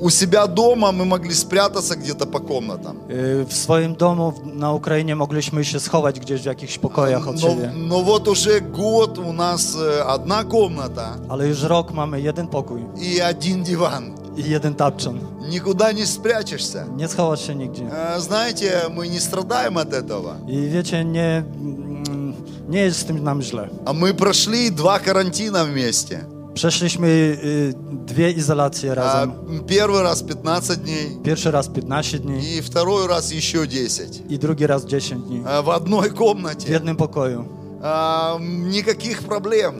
[0.00, 2.96] У себя дома мы могли спрятаться где-то по комнатам.
[3.48, 7.40] W swoim domu w- na Ukrainie mogliśmy się schować gdzieś w jakichś pokojach od Но,
[7.48, 7.72] siebie.
[7.76, 12.80] но вот уже год у нас э, одна комната Ale już rok mamy jeden pokój
[12.96, 14.14] и один диван.
[14.36, 15.18] i jeden tapczan.
[15.50, 16.86] Никуда не спрячешься.
[16.96, 17.82] Nie schowasz się nigdzie.
[17.84, 20.34] Э, Знаете, мы не страдаем от этого.
[20.48, 22.34] I wiecie, nie, mm,
[22.68, 23.68] nie jest z tym nam źle.
[23.84, 26.24] А мы прошли два карантина вместе.
[26.58, 27.38] Przeszliśmy
[28.06, 29.32] dwie izolacje А, razem.
[29.66, 34.22] Первый раз 15 дней Pierwszy raz 15 dni и второй раз еще 10.
[34.28, 35.42] i drugi raz 10 dni.
[35.46, 36.72] А, В одной W комнате.
[36.72, 37.44] jednym pokoju.
[37.82, 38.38] А,
[38.70, 39.74] Никаких проблем.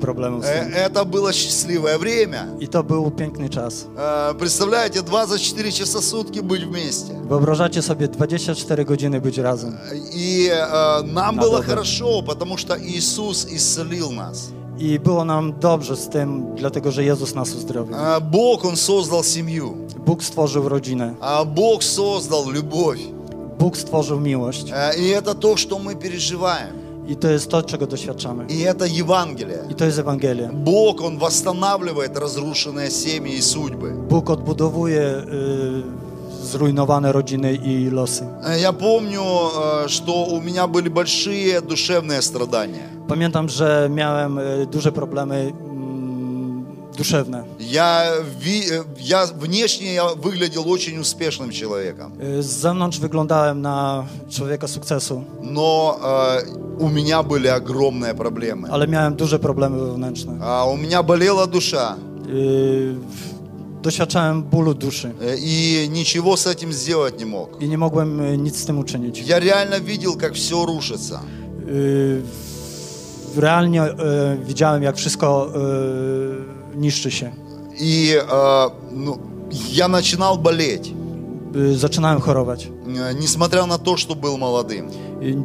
[0.00, 0.72] Problemu z Э, tym.
[0.74, 2.46] Это было счастливое время.
[2.70, 3.86] To był piękny czas.
[3.98, 7.14] А, Представляете, 24 часа в сутки быть вместе.
[7.28, 9.76] Wyobrażacie sobie 24 godziny być razem.
[10.14, 11.62] И э, нам Да, было да.
[11.66, 14.50] хорошо, потому что Иисус исцелил нас.
[14.80, 17.94] I było nam dobrze z tym, dlatego że Jezus nas uzdrowił.
[17.96, 19.74] А, Бог, Он создал семью.
[20.06, 21.14] Bóg stworzył rodzinę.
[21.20, 22.98] А Бог создал любовь.
[23.58, 24.70] Bóg stworzył miłość.
[24.72, 26.74] А, И это то, что мы переживаем.
[27.08, 28.46] I to jest to, czego doświadczamy.
[28.48, 29.58] И это Евангелие.
[29.70, 30.50] I to jest Ewangelia.
[30.52, 33.92] Бог, Он восстанавливает разрушенные семьи и судьбы.
[34.08, 36.09] Bóg odbudowuje y,
[36.50, 38.24] zrujnowane rodziny i losy.
[38.44, 42.88] Э, Я помню, э, что у меня были большие душевные страдания.
[43.08, 44.38] Pamiętam, że miałem
[44.70, 46.64] duże problemy mm,
[46.98, 47.44] duszewne.
[47.60, 48.02] Я,
[48.44, 55.96] э, я внешне я выглядел очень успешным человеком, Z zewnątrz wyglądałem na człowieka sukcesu, но
[56.02, 56.42] э,
[56.78, 58.68] у меня были огромные проблемы.
[58.70, 60.32] ale miałem duże problemy wewnętrzne.
[60.42, 61.96] А, у меня болела душа,
[62.32, 62.94] Y,
[63.82, 67.48] Doświadczałem bólu duszy э, и ничего с этим сделать не мог.
[67.60, 69.18] i nie mogłem nic z tym uczynić.
[69.18, 71.20] Я реально видел, как все рушится.
[71.68, 72.22] Y,
[73.36, 73.94] Realnie y,
[74.44, 75.52] widziałem, jak wszystko
[76.74, 77.32] y, niszczy się.
[77.80, 79.18] И э, ну,
[79.72, 80.90] я начинал болеть,
[81.75, 82.67] Zaczynałem chorować.
[82.87, 84.89] э, несмотря на то, что был молодым.
[85.21, 85.35] Y,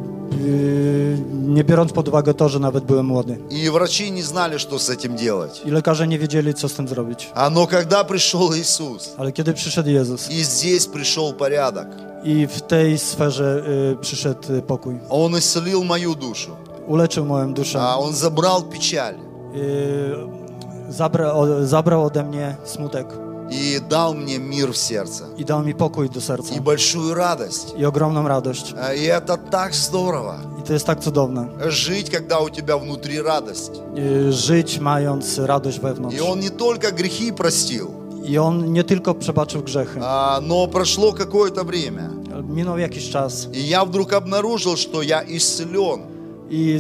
[0.45, 3.39] y, Nie biorąc pod uwagę to, że nawet byłem młody.
[3.51, 5.63] И врачи не знали, что с этим делать.
[5.67, 7.31] I lekarze nie wiedzieli, co z tym zrobić.
[7.35, 11.87] А, но когда пришел Иисус, Ale kiedy przyszedł Jezus и здесь пришел порядок,
[12.25, 16.51] i w tej sferze y, przyszedł y, pokój, Он исцелил мою душу,
[16.89, 19.15] uleczył moją duszę, а, Он забрал печаль
[19.55, 23.07] y, zabra, o, zabrał ode mnie smutek
[23.52, 27.74] И дал мне мир в сердце i dał mi pokój do serca и большую радость.
[27.78, 28.74] i ogromną radość.
[28.78, 31.48] А, И это так здорово, I to jest tak cudowne.
[31.70, 33.72] жить, когда у тебя внутри радость.
[33.98, 36.18] Y, Żyć mając radość wewnątrz.
[36.18, 37.88] И Он не только грехи простил,
[38.24, 40.00] I On nie tylko przebaczył grzechy.
[40.04, 42.10] а, но прошло какое-то время.
[42.50, 46.00] Minął jakiś czas И я вдруг обнаружил, что я исцелен.
[46.50, 46.80] i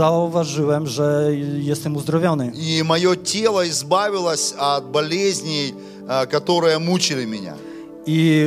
[0.00, 2.52] zauważyłem, że jestem uzdrowiony.
[2.54, 5.74] И мое тело избавилось от болезней,
[6.08, 7.54] а, которые мучили меня.
[8.12, 8.46] I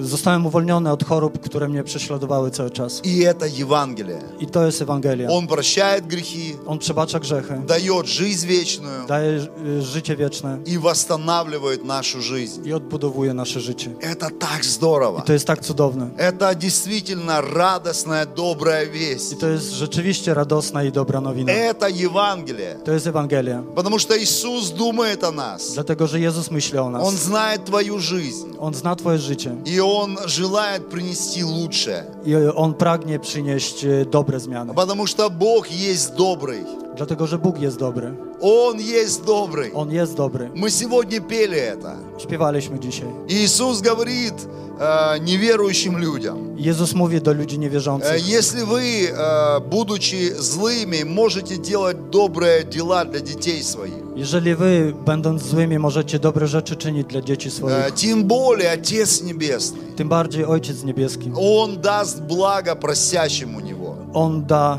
[0.00, 3.00] y, zostałem uwolniony od chorób, które mnie prześladowały cały czas.
[3.04, 4.18] И это Евангелие.
[4.40, 5.28] I to jest Ewangelia.
[5.30, 9.46] Он прощает грехи, On przebacza grzechy, дает жизнь вечную daje
[9.78, 12.66] y, życie wieczne и восстанавливает нашу жизнь.
[12.68, 13.90] i odbudowuje nasze życie.
[14.00, 15.18] Это так здорово.
[15.20, 16.10] I to jest tak cudowne.
[16.16, 19.40] Это действительно радостная, добрая весть.
[19.40, 21.52] to jest rzeczywiście radosna i dobra nowina.
[21.52, 22.76] Это Евангелие.
[22.84, 23.62] To jest Ewangelia.
[23.74, 25.72] Потому что Иисус думает о нас.
[25.74, 27.14] Dlatego, że Jezus myśli o Он nas.
[27.14, 28.56] знает твою жизнь.
[28.58, 32.04] On zna Twoje życie И Он желает принести лучшее.
[32.26, 34.74] i On pragnie przynieść y, dobre zmiany.
[34.74, 36.85] Потому что Бог есть добрый.
[36.95, 38.13] Dlatego, że Bóg jest dobry.
[38.41, 39.71] Он есть добрый.
[39.73, 40.49] On jest dobry.
[40.55, 41.95] Мы сегодня пели это.
[42.17, 43.07] Śpiewaliśmy dzisiaj.
[43.27, 44.33] И Иисус говорит
[44.79, 48.27] э, неверующим людям, Jezus mówi do ludzi э, niewierzących.
[48.27, 55.41] если вы, э, будучи злыми, можете делать добрые дела для детей своих, Jeżeli wy, będąc
[55.43, 60.45] złymi, możecie dobre rzeczy czynić dla dzieci э, swoich, тем более Отец Небесный, tym bardziej
[60.45, 61.31] Ojciec Niebieski.
[61.35, 63.95] Он даст благо просящему Него.
[64.13, 64.77] On da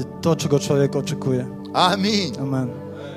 [0.00, 1.55] y, to, czego człowiek oczekuje.
[1.77, 2.35] Аминь.
[2.39, 2.69] Amen.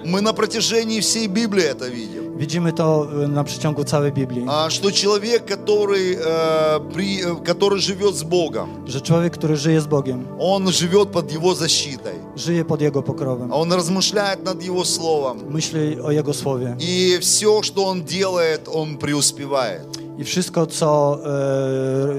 [0.05, 2.21] Мы на протяжении всей Библии это видим.
[2.39, 7.79] Widzimy to y, na przeciągu całej Biblii, а, что человек, который, э, при, э, который
[7.81, 12.65] живет с Богом, że człowiek, który żyje z Bogiem, он живет под Его защитой, żyje
[12.65, 17.85] pod Jego pokrowem, он размышляет над Его Словом, myśli o Jego słowie и все, что
[17.87, 20.10] он делает, он преуспевает.
[20.20, 21.20] i wszystko, co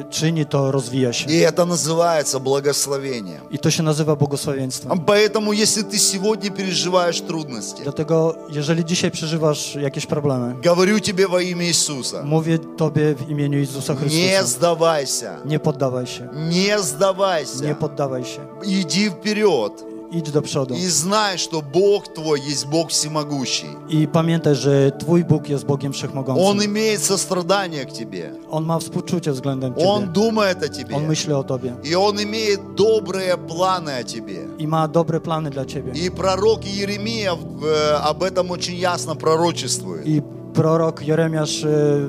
[0.00, 1.26] e, czyni, to rozwija się.
[1.30, 3.40] И это называется благословением.
[3.50, 4.98] I to się nazywa błogosławieństwem.
[5.06, 11.40] Поэтому, если ты сегодня переживаешь трудности, Dlatego, jeżeli dzisiaj przeżywasz jakieś problemy, говорю тебе во
[11.40, 16.78] имя Иисуса, mówię Tobie w imieniu Jezusa не Chrystusa, сдавайся, nie poddawaj się, не nie
[16.78, 18.40] сдавайся, poddawaj się.
[18.64, 23.69] иди вперед Idź do przodu и знай, что Бог твой есть Бог всемогущий.
[23.89, 26.61] i pamiętaj, że Twój Bóg jest Bogiem Он Wszechmogącym.
[26.65, 30.13] имеет сострадание к тебе, On ma współczucie względem Он Ciebie.
[30.13, 34.47] думает о On тебе, myśli o Tobie и Он имеет добрые планы о тебе.
[34.59, 35.93] i ma dobre plany dla Ciebie.
[35.93, 40.05] И пророк Иеремия э, об этом очень ясно пророчествует.
[40.07, 40.21] I
[40.53, 41.99] prorok Jeremiasz e,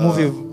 [0.00, 0.49] mówił,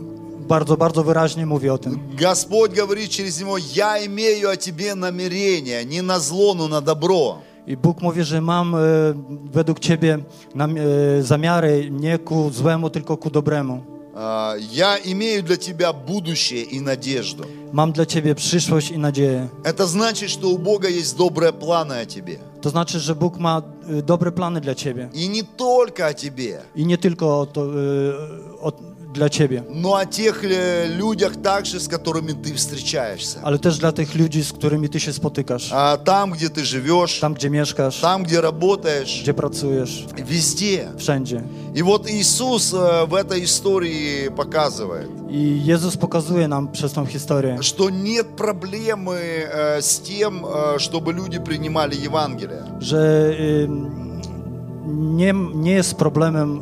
[0.48, 1.98] bardzo, bardzo wyraźnie mówi o tym.
[2.20, 7.38] Господь говорит через него, я имею о тебе намерение, не на зло, но на добро.
[7.66, 8.78] I Bóg mówi, że mam e,
[9.52, 10.18] według Ciebie
[10.54, 13.82] nam, e, zamiary nie ku złemu, tylko ku dobremu.
[14.14, 17.44] А, Я имею для тебя будущее и надежду.
[17.72, 19.48] Mam dla Ciebie przyszłość i nadzieję.
[19.64, 22.38] Это значит, что у Бога есть добрые планы о тебе.
[22.60, 23.62] To znaczy, że Bóg ma
[23.98, 25.08] e, dobre plany dla Ciebie.
[25.14, 27.68] И не только о тебе, I nie tylko o to, e,
[28.60, 28.72] o,
[29.17, 33.39] dla Ciebie, но о тех э, людях также, с которыми ты встречаешься.
[33.43, 35.69] ale też dla tych ludzi, z którymi Ty się spotykasz.
[35.73, 40.87] А Там, где ты живешь, Tam, gdzie mieszkasz, там, где работаешь, gdzie pracujesz, везде.
[40.97, 41.41] wszędzie.
[41.75, 47.57] И вот Иисус э, в этой истории показывает, I Jezus pokazuje nam przez tą historię,
[47.61, 52.63] что нет проблемы э, с тем, э, чтобы люди принимали Евангелие.
[52.79, 53.31] że
[53.63, 54.07] ym,
[55.17, 56.61] nie, nie jest problemem,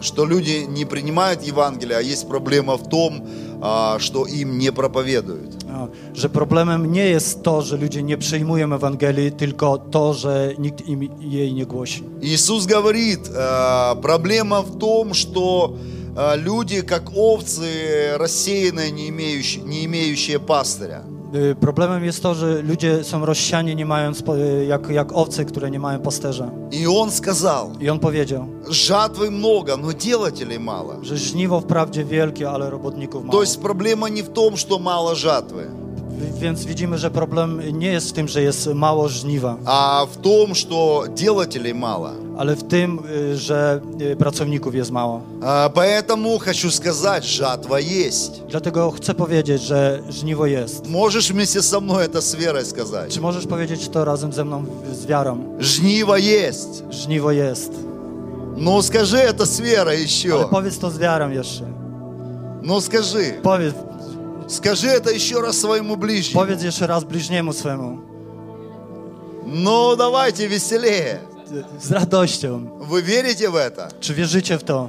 [0.00, 3.26] Что люди не принимают Евангелие, а есть проблема в том,
[3.60, 5.58] а, что им не проповедуют.
[5.68, 10.88] a, że problemem nie jest to, że ludzie nie przyjmują Ewangelii, tylko to, że nikt
[10.88, 12.04] im jej nie głosi.
[12.22, 15.74] Иисус говорит, э, проблема в том, что
[16.16, 21.02] э, люди, как овцы, рассеянные, не имеющие, не имеющие пастыря.
[21.35, 25.45] Y, Problemem jest to, że ludzie są rozsiani, nie mając, po- y, jak, jak owce,
[25.45, 26.49] które nie mają pasterza.
[26.71, 30.95] И Он сказал, I on powiedział, жатвы много, но делателей мало.
[31.01, 33.41] że żniwo wprawdzie wielkie, ale robotników То mało.
[33.43, 35.86] есть проблема не в том, что мало жатвы, W-
[36.40, 40.54] Więc widzimy, że problem nie jest w tym, że jest mało żniwa, а в том,
[40.54, 42.12] что делателей мало.
[42.38, 42.98] ale w tym,
[43.34, 43.80] że
[44.18, 45.20] pracowników jest mało.
[45.42, 48.42] А, Поэтому хочу сказать, жатва есть.
[48.48, 50.86] Dlatego chcę powiedzieć, że żniwo jest.
[50.88, 53.12] Можешь вместе со мной это с верой сказать?
[53.14, 55.56] Czy możesz powiedzieć to razem ze mną z wiarą?
[55.60, 56.84] Жнива есть.
[56.90, 57.72] Żniwo jest.
[58.56, 60.48] Ну скажи это с верой Ale еще.
[60.50, 61.64] powiedz to z wiarą jeszcze.
[62.62, 63.34] Ну скажи.
[63.42, 63.74] Powiedz,
[64.48, 66.40] Скажи это еще раз своему ближнему.
[66.40, 67.98] powiedz jeszcze raz bliźniemu swemu.
[69.46, 71.20] Ну давайте веселее.
[71.80, 72.78] Z radością.
[72.80, 73.88] Вы верите в это?
[74.00, 74.88] Czy wierzycie w to?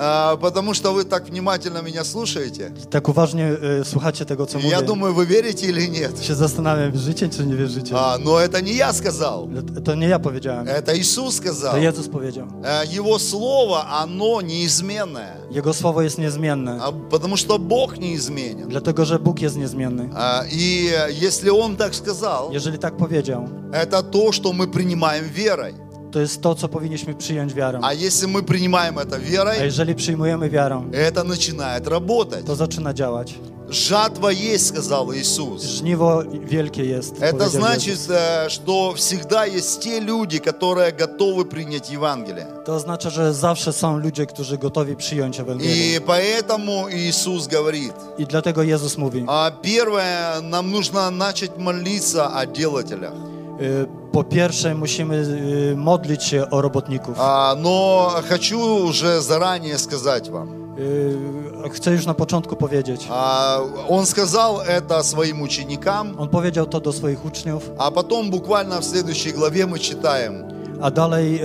[0.00, 2.70] А, потому что вы так внимательно меня слушаете.
[2.90, 4.70] Tak uważnie y, słuchacie tego, co mówię.
[4.70, 6.24] Я думаю, вы верите или нет.
[6.24, 7.94] Się zastanawiam, wierzycie czy nie wierzycie.
[7.98, 9.48] А, но это не я сказал.
[9.84, 10.66] To nie ja powiedziałem.
[10.68, 11.72] Это Иисус сказал.
[11.72, 12.46] To Jezus powiedział.
[12.62, 15.36] Э, Его слово, оно неизменное.
[15.50, 16.78] Jego słowo jest niezmienne.
[16.82, 18.68] А, Потому что Бог неизменен.
[18.68, 20.08] Dlatego, że Bóg jest niezmienny.
[20.14, 25.24] А, И э, если Он так сказал, Jeżeli tak powiedział, это то, что мы принимаем
[25.28, 25.74] верой.
[26.12, 27.80] To jest to, co powinniśmy przyjąć wiarą.
[27.82, 32.44] А если мы принимаем это A верой, jeżeli przyjmujemy wiarą, это начинает работать.
[32.46, 33.34] to zaczyna działać.
[33.70, 35.62] Жатва есть, сказал Иисус.
[35.62, 37.14] Żniwo wielkie jest.
[37.20, 38.10] Это powiedział значит, Jezus.
[38.10, 42.46] э, что всегда есть те люди, которые готовы принять Евангелие.
[42.64, 45.96] To oznacza, że zawsze są ludzie, którzy gotowi przyjąć Ewangelię.
[45.96, 52.46] И поэтому Иисус говорит, I dlatego Jezus mówi, а первое, нам нужно начать молиться о
[52.46, 53.12] делателях.
[53.61, 57.15] y, po pierwsze musimy y, modlić się o robotników.
[57.19, 60.49] А, Но хочу уже заранее сказать вам.
[60.79, 63.07] Y, Chcę już na początku powiedzieć.
[63.11, 63.57] А,
[63.89, 68.85] Он сказал это своим ученикам, On powiedział to do swoich uczniów, а потом буквально в
[68.85, 70.43] следующей главе мы читаем.
[70.80, 71.40] a dalej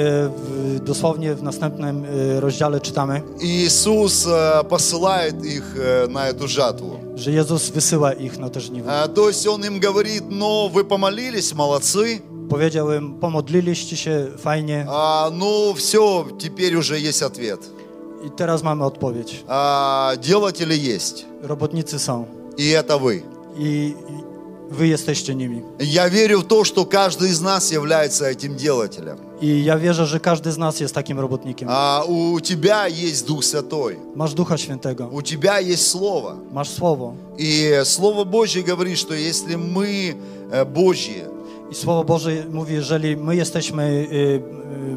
[0.86, 2.06] dosłownie w następnym
[2.39, 7.00] rozdziale czytamy, Иисус э, посылает их э, на эту жатву.
[7.15, 8.91] że Jezus wysyła ich na te żniwo.
[8.91, 14.86] А, То есть Он им говорит, ну вы помолились, молодцы, Powiedział im, pomodliliście się fajnie
[14.89, 17.60] А, ну все, теперь уже есть ответ.
[18.26, 19.43] i teraz mamy odpowiedź.
[19.48, 22.26] А, делатели есть, Robotnicy są
[22.58, 23.22] и это вы.
[23.58, 23.96] i,
[24.71, 25.62] wy jesteście nimi.
[25.80, 29.17] Я верю в то, что каждый из нас является этим делателем.
[29.41, 31.69] I ja wierzę, że każdy z nas jest takim robotnikiem.
[31.69, 36.36] А у тебя есть Дух Святой, Masz Ducha Świętego, у тебя есть Слово.
[36.54, 37.13] masz Słowo.
[37.38, 40.15] И Слово Божье говорит, что если мы
[40.52, 41.23] э, Божьи,
[41.71, 44.08] I Słowo Boże mówi, jeżeli my jesteśmy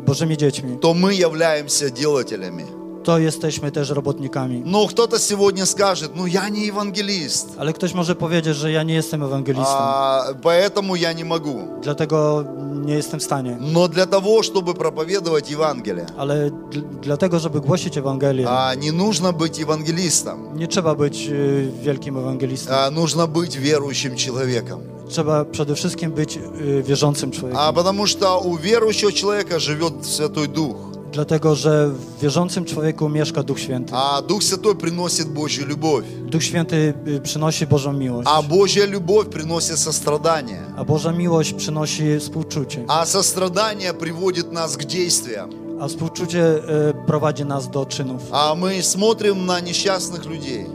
[0.07, 2.64] Bożymi dziećmi, то мы являемся делателями.
[3.05, 4.61] to jesteśmy też robotnikami.
[4.65, 8.93] Но кто-то сегодня скажет, ну я не евангелист, Ale ktoś może powiedzieć, że ja nie
[8.93, 11.59] jestem ewangelistą, а, поэтому я не могу.
[11.84, 12.43] dlatego
[12.86, 13.57] nie jestem w stanie.
[13.59, 19.32] Но для того, чтобы проповедовать Евангелие, Ale dl- dlatego, żeby głosić Ewangelię, а, не нужно
[19.32, 22.74] быть евангелистом, nie trzeba być y, wielkim ewangelistą.
[22.74, 24.80] а, нужно быть верующим человеком.
[25.09, 27.57] Trzeba przede wszystkim być y, wierzącym człowiekiem.
[27.63, 30.76] А потому что у верующего человека живет Святой Дух.
[31.15, 33.93] Dlatego, że w wierzącym człowieku mieszka Duch Święty.
[33.95, 36.03] А Дух Святой приносит Божью любовь.
[36.26, 40.61] Duch Święty y, przynosi Bożą miłość, А Божья любовь приносит сострадание.
[40.78, 45.49] a Boża miłość przynosi współczucie, А сострадание приводит нас к действиям.
[45.81, 46.55] A współczucie
[46.91, 48.22] y, prowadzi nas do czynów.
[48.33, 50.66] А мы смотрим на несчастных людей,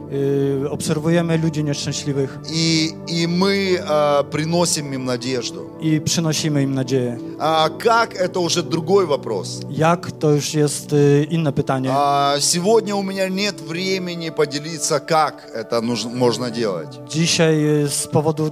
[0.65, 5.69] Y, Obserwujemy ludzi nieszczęśliwych и, и мы а, приносим им надежду.
[5.81, 7.17] i przynosimy im nadzieję.
[7.39, 9.59] А как, это уже другой вопрос.
[9.69, 11.89] Jak, to już jest y, inne pytanie.
[11.93, 16.99] А, сегодня у меня нет времени поделиться, как это нужно, можно делать.
[17.09, 18.51] Dzisiaj y, z powodu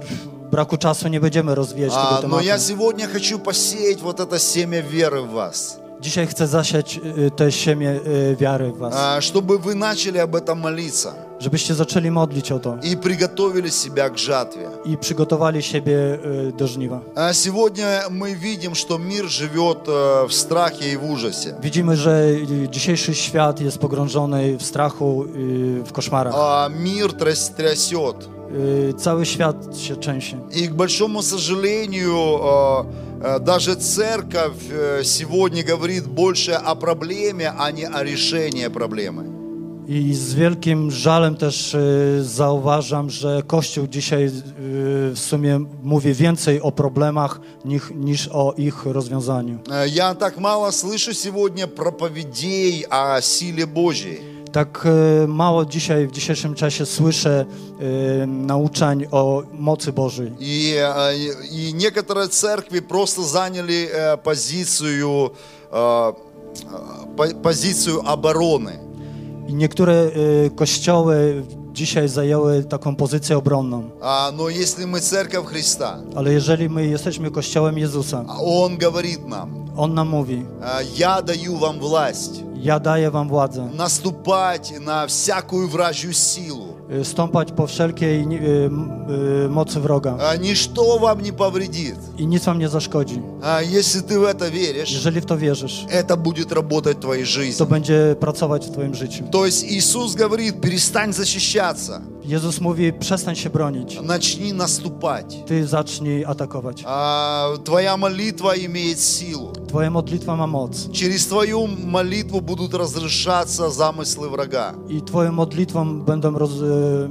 [0.50, 2.44] braku czasu nie będziemy rozwijać tego А, но tematu.
[2.44, 7.51] я сегодня хочу посеять вот это семя веры в вас, Dzisiaj chcę zasiać y, te
[7.51, 12.52] siemię y, wiary w was, а, чтобы вы начали об этом молиться Żebyście zaczęli modlić
[12.52, 14.68] o to и приготовили себя к жатве.
[14.84, 16.18] i przygotowali siebie
[16.48, 17.00] y, do żniwa.
[17.14, 21.54] А Сегодня мы видим, что мир живет э, в страхе и в ужасе.
[21.62, 22.24] Widzimy, że
[22.64, 26.34] y, dzisiejszy świat jest pogrążony w strachu, y, w koszmarach.
[26.36, 28.28] А Мир тряс- трясет.
[28.90, 30.36] Y, Cały świat się trzęsie.
[30.52, 32.84] И, к большому сожалению, э,
[33.22, 39.39] э, даже церковь э, сегодня говорит больше о проблеме, а не о решении проблемы.
[39.89, 44.31] I z wielkim żalem też y, zauważam, że Kościół dzisiaj y,
[45.13, 49.59] w sumie mówi więcej o problemach niż, niż o ich rozwiązaniu.
[49.67, 54.19] Э, Я так мало слышу сегодня проповедей о силе Божьей.
[54.51, 54.85] Tak
[55.23, 57.45] y, mało dzisiaj, w dzisiejszym czasie słyszę
[58.23, 60.31] y, nauczań o mocy Bożej.
[60.39, 61.15] И, э,
[61.51, 65.31] и некоторые церкви просто заняли э, позицию,
[69.47, 69.93] I niektóre
[70.45, 71.43] y, kościoły
[71.73, 73.89] dzisiaj zajęły taką pozycję obronną.
[74.01, 79.27] А, Но если мы церковь Христа, Ale jeżeli my jesteśmy kościołem Jezusa, а Он говорит
[79.27, 85.05] нам, On nam mówi, э, я даю вам власть ja daję wam władzę наступать на
[85.07, 86.68] всякую вражью силу.
[87.00, 88.24] Y, stąpać po wszelkiej y,
[88.66, 88.90] m-
[89.46, 91.96] y, mocy wroga А, Ничто вам не повредит.
[92.18, 93.22] i nic wam nie zaszkodzi.
[93.42, 97.24] А, Если ты в это веришь, Jeżeli w to wierzysz, это будет работать в твоей
[97.24, 97.66] to жизни.
[97.66, 99.24] będzie pracować w twoim życiu.
[99.30, 105.45] То есть Иисус говорит, перестань защищаться, Jezus mówi, przestań się bronić, начни наступать.
[105.45, 106.83] ty zacznij atakować.
[106.85, 109.51] А, Твоя молитва имеет силу.
[109.67, 114.73] Twoja modlitwa ma moc Через твою молитву будут разрешаться замыслы врага.
[114.89, 117.09] i twoją modlitwą będą roz, y,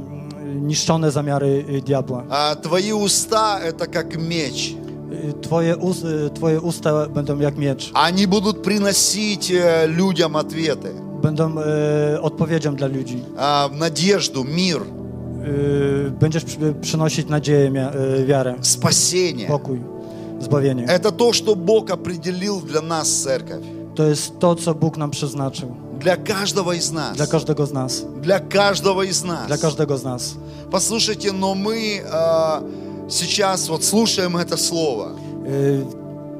[0.55, 2.25] niszczone zamiary y, diabła.
[2.31, 4.75] А Твои уста – это как меч.
[5.29, 10.89] Y, Twoje, ust, y, twoje usta będą jak miecz, Они будут приносить э, людям ответы,
[11.23, 11.55] będą
[12.17, 13.19] y, odpowiedzią dla ludzi.
[13.37, 14.98] а, надежду, мир, Y,
[16.20, 17.72] Będziesz przy- przynosić nadzieję,
[18.20, 19.48] y, wiarę, спасение.
[19.48, 19.80] pokój,
[20.40, 20.86] zbawienie.
[20.88, 23.64] Это то, что Бог определил для нас, церковь.
[23.96, 25.76] To jest to, co Bóg nam przeznaczył.
[26.00, 27.18] Для каждого из нас.
[27.18, 28.06] Dla każdego z nas.
[28.22, 29.48] Для каждого из нас.
[29.48, 30.36] Dla każdego z nas.
[30.72, 32.62] Послушайте, но мы а,
[33.10, 35.08] сейчас вот слушаем это слово.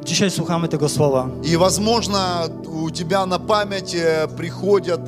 [0.06, 2.50] Dzisiaj słuchamy tego słowa И, возможно,
[2.84, 5.02] у тебя на память э, приходят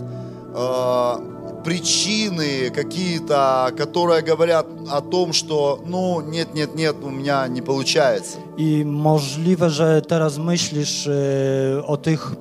[0.53, 1.30] э,
[1.63, 8.37] причины какие-то, которые говорят о том, что, ну, нет, нет, нет, у меня не получается.
[8.57, 12.31] i możliwe, że teraz myślisz y, o tych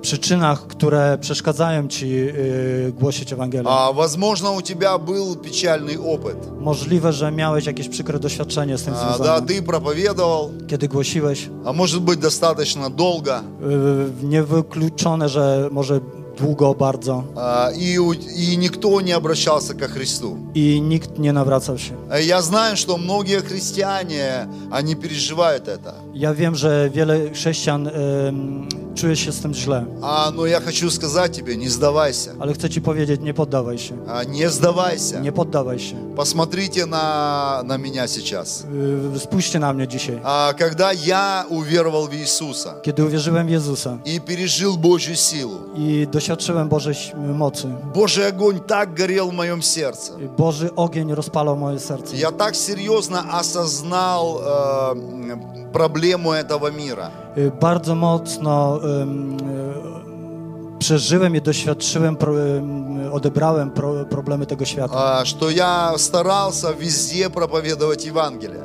[0.00, 3.68] przyczynach, które przeszkadzają ci y, głosić Ewangelię.
[3.68, 6.36] А, возможно, у тебя был печальный опыт.
[6.60, 11.72] Możliwe, że miałeś jakieś przykre doświadczenie z tym А, да, ты проповедовал, Kiedy głosiłeś, а
[11.72, 13.40] может быть, достаточно долго,
[14.22, 16.00] y, niewykluczone, że może
[16.38, 17.96] długo bardzo а, и,
[18.36, 20.36] и никто не обращался ко Христу.
[20.54, 21.94] i nikt nie nawracał się.
[22.10, 25.92] А Я знаю, что многие христиане, они переживают это.
[26.14, 27.88] Ja wiem, że wiele chrześcijan
[28.96, 29.84] czujesz się z tym źle.
[30.02, 32.30] А, но я хочу сказать тебе, не сдавайся.
[32.40, 33.94] Ale chcę ci powiedzieć, nie poddawaj się.
[34.08, 35.20] А, Не сдавайся.
[35.20, 35.96] Nie poddawaj się.
[36.16, 38.66] Посмотрите на, на меня сейчас.
[39.18, 40.20] Spójrzcie na mnie dzisiaj.
[40.24, 46.06] А, Когда я уверовал в Иисуса Kiedy uwierzyłem w Jezusa и пережил Божью силу, i
[46.12, 50.12] doświadczyłem Bożej ś- mocy, Божий огонь так горел в моем сердце.
[50.38, 52.16] Boży ogień rozpalał moje serce.
[52.16, 55.40] Я так серьезно осознал э, м,
[55.72, 57.10] проблему этого мира.
[57.60, 58.80] Bardzo mocno
[60.78, 62.16] przeżyłem i doświadczyłem,
[63.12, 64.94] odebrałem pro, problemy tego świata.
[65.20, 68.62] А, Что я старался везде проповедовать Евангелие.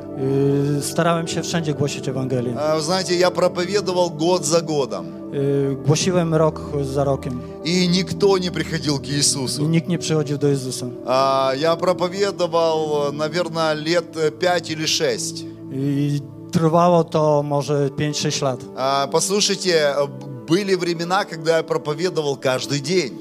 [0.80, 2.54] Starałem się wszędzie głosić Ewangelię.
[2.60, 5.06] А, знаете, я проповедовал год за годом.
[5.86, 9.66] Głosiłem rok za rokiem И никто не приходил к Иисусу.
[9.66, 10.86] nikt nie przychodził do Jezusa.
[11.06, 15.44] А, Я проповедовал, наверное, лет 5 или 6.
[16.52, 18.60] Trwało to może 5-6 lat.
[18.76, 19.94] А, Послушайте,
[20.46, 23.18] были времена, когда я проповедовал каждый день.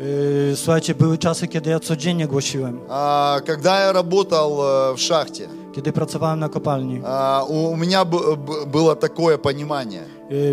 [0.00, 5.48] Y, Słuchajcie, były czasy, kiedy ja codziennie głosiłem, А, Когда я работал э, в шахте,
[5.74, 7.00] kiedy pracowałem na kopalni.
[7.04, 10.02] а, у у меня б- б- было такое понимание.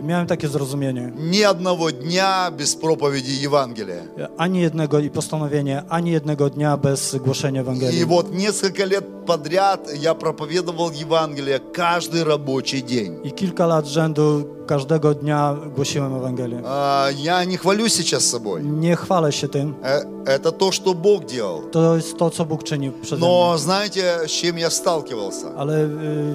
[0.03, 1.11] Miałem takie zrozumienie.
[1.15, 4.03] Ни одного дня без проповеди Евангелия.
[4.37, 8.05] Ani jednego i postanowienie, ani jednego dnia bez głoszenia И Ewangelii.
[8.05, 13.19] вот несколько лет подряд я проповедовал Евангелие каждый рабочий день.
[13.23, 16.61] I kilka lat rzędu każdego dnia głosiłem Ewangelię.
[16.65, 18.63] А, Я не хвалюсь сейчас собой.
[18.63, 19.73] Nie chwalę się tym.
[19.83, 21.61] Э, Это то, что Бог делал.
[21.71, 23.27] To jest to, co Bóg czynił przede mną.
[23.27, 25.47] Но знаете, с чем я сталкивался?
[25.57, 25.87] Ale y,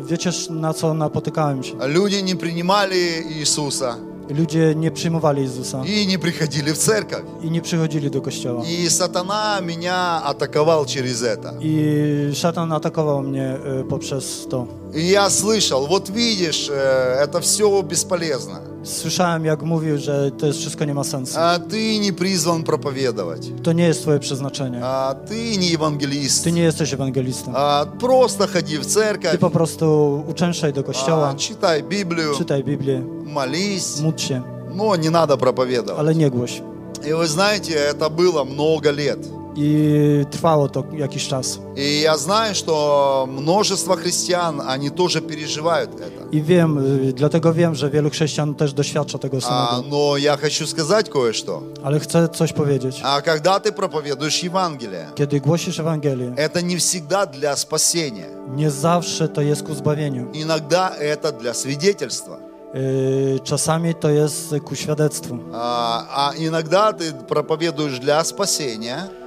[0.05, 1.75] wiecie, na co napotykałem się?
[1.89, 2.97] Люди не принимали
[3.31, 3.97] Иисуса
[4.39, 7.23] Ludzie nie przyjmowali Jezusa и не приходили в церковь.
[7.43, 8.63] i nie przychodzili do kościoła.
[8.65, 11.55] И сатана меня атаковал через это.
[11.61, 14.67] I szatan atakował mnie y, poprzez to.
[14.97, 18.61] И я слышал, вот видишь, э, это все бесполезно.
[18.85, 21.39] Słyszałem, jak mówił, że to jest wszystko nie ma sensu.
[21.39, 23.63] А Ты не призван проповедовать.
[23.63, 24.81] To nie jest twoje przeznaczenie.
[24.85, 26.45] А Ты не евангелист.
[26.45, 27.53] Ty nie jesteś ewangelistą.
[27.57, 32.65] А, Просто ходи в Ty церковь, po prostu uczęszczaj do а, kościoła, читай Библию, czytaj
[32.65, 34.43] Biblię, молись, módl się,
[34.75, 36.01] но не надо проповедовать.
[36.01, 36.63] ale nie głoś.
[37.07, 39.19] И вы знаете, это было много лет.
[39.57, 41.59] I trwało to jakiś czas.
[41.77, 46.29] И я знаю, что множество христиан, они тоже переживают это.
[46.33, 46.79] I wiem,
[47.09, 49.89] y, dlatego wiem, że wielu chrześcijan też doświadcza tego А, samego.
[49.97, 51.63] но я хочу сказать кое-что.
[51.85, 53.01] Ale chcę coś powiedzieć.
[53.05, 58.27] А когда ты проповедуешь Евангелие, Kiedy głosisz Ewangelię, это не всегда для спасения.
[58.57, 60.27] nie zawsze to jest ku zbawieniu.
[60.35, 62.37] Иногда это для свидетельства.
[62.75, 65.39] Y, Czasami to jest ku świadectwu.
[65.55, 69.26] А, а иногда ты проповедуешь для спасения, Y,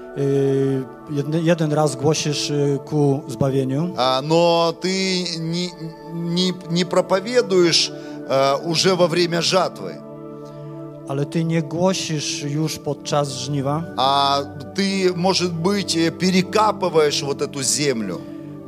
[1.10, 5.70] Jeden, jeden raz głosisz y, ku zbawieniu, а, но ты не,
[6.14, 7.92] не, не проповедуешь
[8.30, 9.96] а, уже во время жатвы,
[11.08, 13.84] ale ty nie głosisz już podczas żniwa.
[13.98, 14.42] а
[14.76, 18.20] ты, может быть, э, перекапываешь вот эту землю,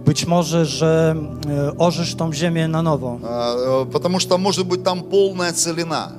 [0.06, 1.16] Być może, że
[1.74, 6.12] y, orzesz tą ziemię na nowo, а, э, потому что, может быть, там полная целина.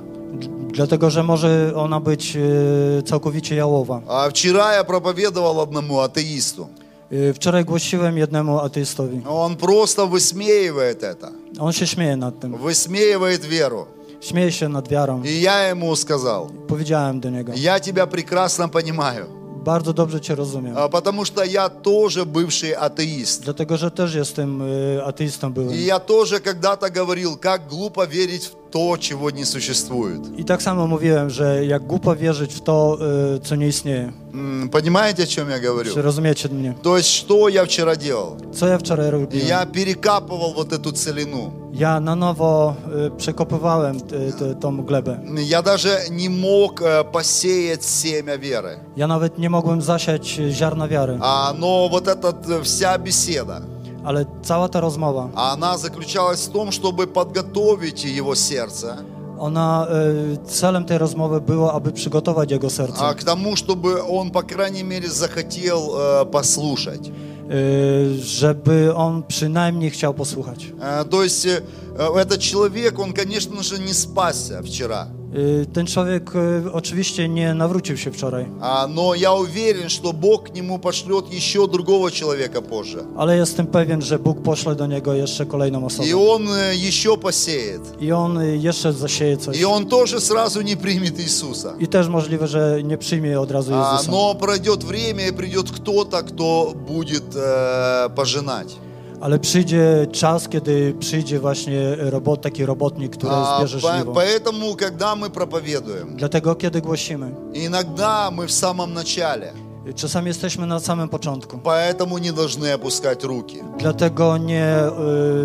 [0.73, 4.01] Dlatego że może ona być y, całkowicie jałowa.
[4.07, 6.67] А вчера я проповедовал одному атеисту.
[7.11, 9.21] Y, Wczoraj głosiłem jednemu ateistowi.
[9.29, 12.55] Он просто высмеивает это, On się śmieje nad tym.
[12.57, 13.85] высмеивает веру.
[14.21, 15.21] Śmieje się nad wiarą.
[15.23, 17.51] И я ему сказал, Powiedziałem do niego.
[17.55, 19.25] я тебя прекрасно понимаю,
[19.65, 20.77] Bardzo dobrze cię rozumiem.
[20.77, 23.43] а, потому что я тоже бывший атеист.
[23.43, 25.73] Dlatego, że też jestem y, ateistą byłem.
[25.73, 30.21] И я тоже когда-то говорил, как глупо верить в то, чего не существует.
[30.37, 32.97] I tak samo mówiłem, że jak głupo wierzyć w to,
[33.35, 34.11] y, co nie istnieje.
[34.33, 35.93] М, Понимаете, о чем я говорю?
[35.93, 36.73] Czy rozumiecie mnie?
[36.81, 38.37] То есть, что я вчера делал?
[38.53, 39.47] Co ja wczoraj robiłem?
[39.47, 41.51] Я перекапывал вот эту целину.
[41.73, 42.75] Ja na nowo
[43.07, 45.19] y, przekopywałem y, t- tą glebę.
[45.47, 48.77] Я даже не мог э, посеять семя веры.
[48.97, 51.17] Ja nawet nie mogłem zasiać y, ziarna wiary.
[51.21, 53.61] А, но вот эта э, вся беседа,
[54.04, 58.96] Ale cała ta rozmowa, она заключалась в том, чтобы подготовить его сердце
[59.38, 59.86] ona,
[60.34, 63.00] y, celem tej rozmowy było, aby przygotować jego serce.
[63.00, 67.10] а, к тому, чтобы он, по крайней мере, захотел э, послушать.
[67.50, 70.72] Y, żeby on przynajmniej chciał posłuchać.
[70.80, 71.60] Э, То есть э,
[71.91, 75.07] э, этот человек, он, конечно же, не спасся вчера.
[75.35, 80.43] Y, Ten człowiek y, oczywiście nie nawrócił się wczoraj, А, Но я уверен, что Бог
[80.43, 83.03] к нему пошлет еще другого человека позже.
[83.17, 86.07] ale jestem pewien, że Bóg poszle do niego jeszcze kolejną osobę.
[86.09, 87.81] И он э, еще посеет.
[88.01, 89.59] I on y, jeszcze zasieje coś.
[89.61, 91.73] И он тоже сразу не примет Иисуса.
[91.79, 94.11] I też możliwe, że nie przyjmie od razu А, Jezusa.
[94.11, 98.75] Но пройдет время, и придет кто-то, кто будет э, пожинать.
[99.22, 104.12] Ale przyjdzie czas, kiedy przyjdzie właśnie robot, taki robotnik, który А, zbierze по- żniwo.
[104.12, 109.52] Поэтому, когда мы проповедуем, Dlatego, kiedy głosimy, иногда мы в самом начале,
[109.94, 111.58] czasami jesteśmy na samym początku.
[111.64, 113.64] поэтому не должны опускать руки.
[113.78, 114.74] Dlatego nie,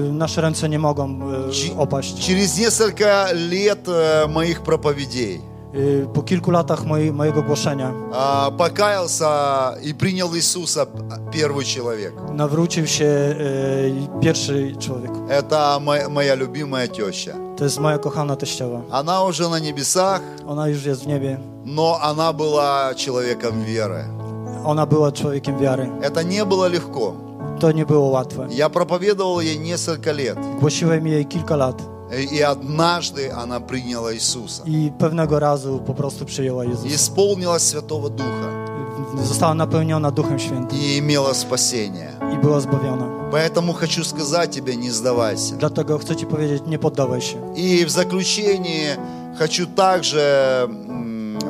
[0.10, 1.20] y, nasze ręce nie mogą
[1.52, 2.14] Ci- y, opaść.
[2.28, 5.42] Через несколько лет э, моих проповедей Y,
[6.15, 10.87] Po kilku latach mojej, mojego głoszenia а, покаялся и принял Иисуса
[11.33, 12.15] первый человек.
[12.33, 15.11] nawrócił się y, pierwszy człowiek.
[15.29, 17.33] Это моя, моя любимая теща.
[17.57, 18.81] To jest moja kochana teściowa.
[18.91, 21.39] Она уже на небесах, Ona już jest w niebie.
[21.65, 24.05] но она была человеком веры.
[24.65, 25.91] Ona była człowiekiem wiary.
[26.03, 27.15] Это не было легко.
[27.61, 28.47] To nie było łatwe.
[28.51, 30.39] Я проповедовал ей несколько лет.
[30.61, 31.83] Głosiłem jej kilka lat
[32.13, 34.63] И и однажды она приняла Иисуса.
[34.67, 36.95] i pewnego razu po prostu przyjęła И Jezusa.
[36.95, 38.69] исполнилась Святого Духа.
[39.25, 42.13] Została napełniona Duchem Świętym И имела спасение.
[42.35, 43.09] i była zbawiona.
[43.33, 45.57] Поэтому хочу сказать тебе, не сдавайся.
[45.57, 47.37] Dlatego chcę Ci powiedzieć, nie poddawaj się.
[47.57, 48.97] И в заключение
[49.39, 50.69] хочу также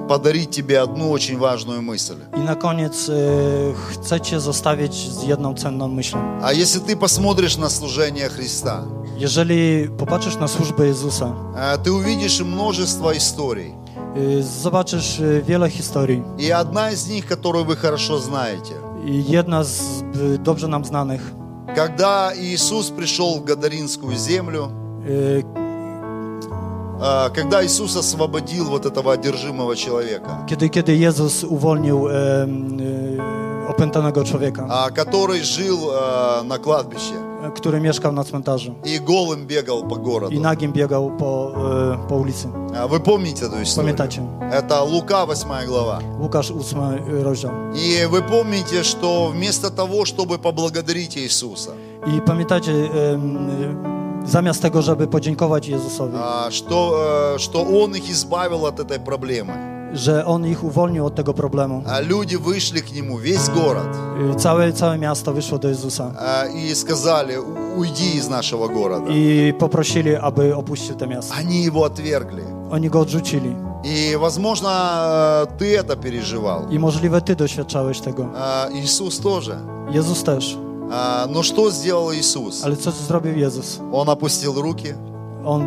[0.08, 2.16] подарить тебе одну очень важную мысль.
[2.36, 3.12] I na koniec y,
[3.92, 6.18] chcę Cię zostawić z jedną cenną myślą.
[6.42, 8.82] А если ты посмотришь на служение Христа,
[9.18, 11.34] Jeżeli popatrzysz na służbę Jezusa,
[11.82, 13.74] ты увидишь множество историй.
[14.62, 16.22] zobaczysz wiele historii.
[16.38, 18.74] И одна из них, которую вы хорошо знаете.
[19.04, 20.02] I jedna z
[20.42, 21.32] dobrze nam znanych,
[21.76, 24.70] Когда Иисус пришел в Гадаринскую землю,
[25.06, 25.42] э,
[27.34, 32.12] когда Иисус освободил вот этого одержимого человека, kiedy, kiedy Jezus uwolnił y,
[33.68, 39.82] opętanego człowieka, а, который жил э, на кладбище który mieszkał na cmentarzu и голым бегал
[39.88, 40.40] по i городу.
[40.40, 41.52] nagim biegał po,
[42.04, 42.48] y, po ulicy.
[42.76, 43.94] А, Вы помните эту историю?
[43.96, 44.22] Pamiętacie?
[44.52, 45.98] Это Лука, 8 глава.
[46.20, 46.78] Łukasz 8
[47.22, 47.50] rozdział.
[47.74, 51.70] И вы помните, что вместо того, чтобы поблагодарить Иисуса,
[52.06, 53.50] I pamiętacie, em,
[54.24, 56.94] y, zamiast tego, żeby podziękować Jezusowi, а, что,
[57.34, 61.82] э, что Он их избавил от этой проблемы, że On ich uwolnił od tego problemu.
[61.86, 63.88] а люди вышли к Нему, весь город,
[64.38, 69.10] Całe, całe miasto wyszło do Jezusa а, и сказали, «У- уйди из нашего города.
[69.10, 71.34] i poprosili, aby opuścił to miasto.
[71.34, 72.42] Они Его отвергли.
[72.70, 73.56] Oni go odrzucili.
[73.84, 76.66] И, возможно, э, ты это переживал.
[76.70, 78.28] I możliwe ty doświadczałeś tego.
[78.36, 79.56] А, Иисус тоже.
[79.90, 80.58] Jezus też.
[80.92, 82.64] А, Но что сделал Иисус?
[82.64, 83.80] Ale co zrobił Jezus?
[83.92, 84.94] Он опустил руки,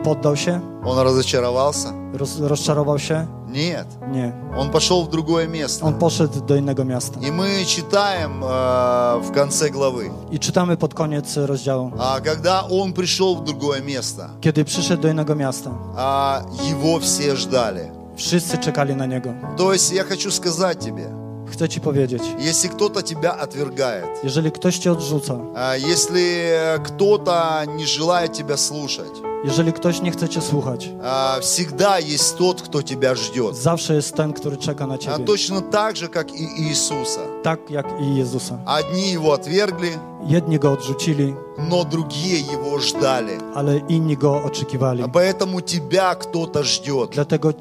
[0.04, 0.60] Poddał się?
[0.86, 1.94] Он разочаровался?
[2.14, 3.28] Roz, rozczarował się?
[3.50, 3.88] Нет.
[4.12, 4.32] Nie.
[4.58, 5.86] Он пошел в другое место.
[5.86, 7.20] On poszedł do innego miasta.
[7.20, 11.92] И мы читаем э, в конце главы, I czytamy pod koniec rozdziału.
[12.00, 17.36] а, когда он пришел в другое место, Kiedy przyszedł do innego miasta, а, его все
[17.36, 17.92] ждали.
[18.16, 19.30] wszyscy czekali na niego.
[19.58, 21.04] То есть я хочу сказать тебе,
[21.52, 26.52] Chcę ci powiedzieć, если кто-то тебя отвергает, jeżeli ktoś cię odrzuca, а, если
[26.84, 32.62] кто-то не желает тебя слушать, jeżeli ktoś nie chce cię słuchać, а, всегда есть тот,
[32.62, 33.56] кто тебя ждет.
[33.56, 35.26] zawsze jest ten, który czeka na А ciebie.
[35.26, 37.20] точно так же, как и Иисуса.
[37.44, 38.58] Tak jak i Jezusa.
[38.66, 41.36] Одни его отвергли, Jedni go odrzucili,
[41.70, 43.38] но другие его ждали.
[43.56, 45.04] ale inni go oczekiwali.
[45.04, 47.10] А Поэтому тебя кто-то ждет.
[47.12, 47.60] Dlatego c-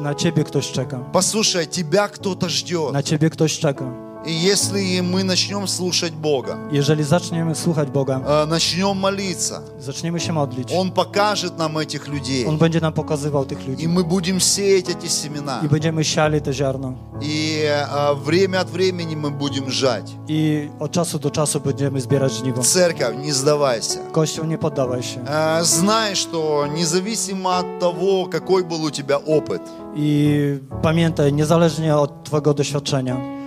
[0.00, 0.98] na ciebie ktoś czeka.
[1.12, 2.92] Послушай, тебя кто-то ждет.
[2.92, 3.84] Na ciebie ktoś czeka.
[4.26, 10.32] И если мы начнем слушать Бога, Jeżeli zaczniemy słuchać Boga, э, начнем молиться, zaczniemy się
[10.32, 12.46] modlić, Он покажет нам этих людей.
[12.46, 13.88] On będzie nam pokazywał tych И ludzi.
[13.88, 15.60] мы будем сеять эти семена.
[15.64, 16.94] I będziemy siali te ziarno.
[17.20, 20.10] И э, время от времени мы будем жать.
[20.28, 22.62] I od czasu do czasu będziemy zbierać żniwo.
[22.62, 23.98] Церковь, не сдавайся.
[24.12, 25.20] Kościół, nie poddawaj się.
[25.20, 29.60] Э, Знай, что независимо от того, какой был у тебя опыт,
[29.96, 33.41] I pamiętaj, niezależnie od Twojego doświadczenia, э,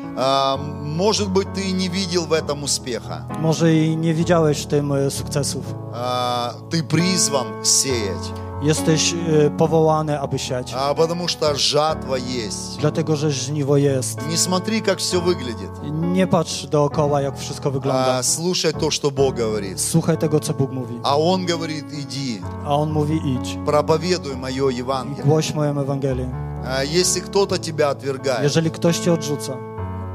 [0.97, 5.11] может быть, ты не видел в этом успеха, może i nie widziałeś w tym e,
[5.11, 5.63] sukcesów.
[5.93, 8.31] э, ты призван сеять,
[8.63, 10.73] Jesteś e, powołany, aby siać.
[10.77, 12.77] а, потому что жатва есть.
[12.79, 14.27] Dlatego, że żniwo jest.
[14.29, 15.71] Не смотри, как все выглядит,
[16.13, 18.13] Nie patrz dookoła, jak wszystko wygląda.
[18.17, 19.81] а слушай то, что Бог говорит.
[19.81, 20.99] Słuchaj tego, co Bóg mówi.
[21.03, 23.57] А Он говорит, иди, A On mówi, idź.
[23.65, 25.25] проповедуй мое Евангелие.
[25.25, 26.29] Głoś moją Ewangelię.
[26.67, 29.53] А Если кто-то тебя отвергает, Jeżeli ktoś Cię odrzuca,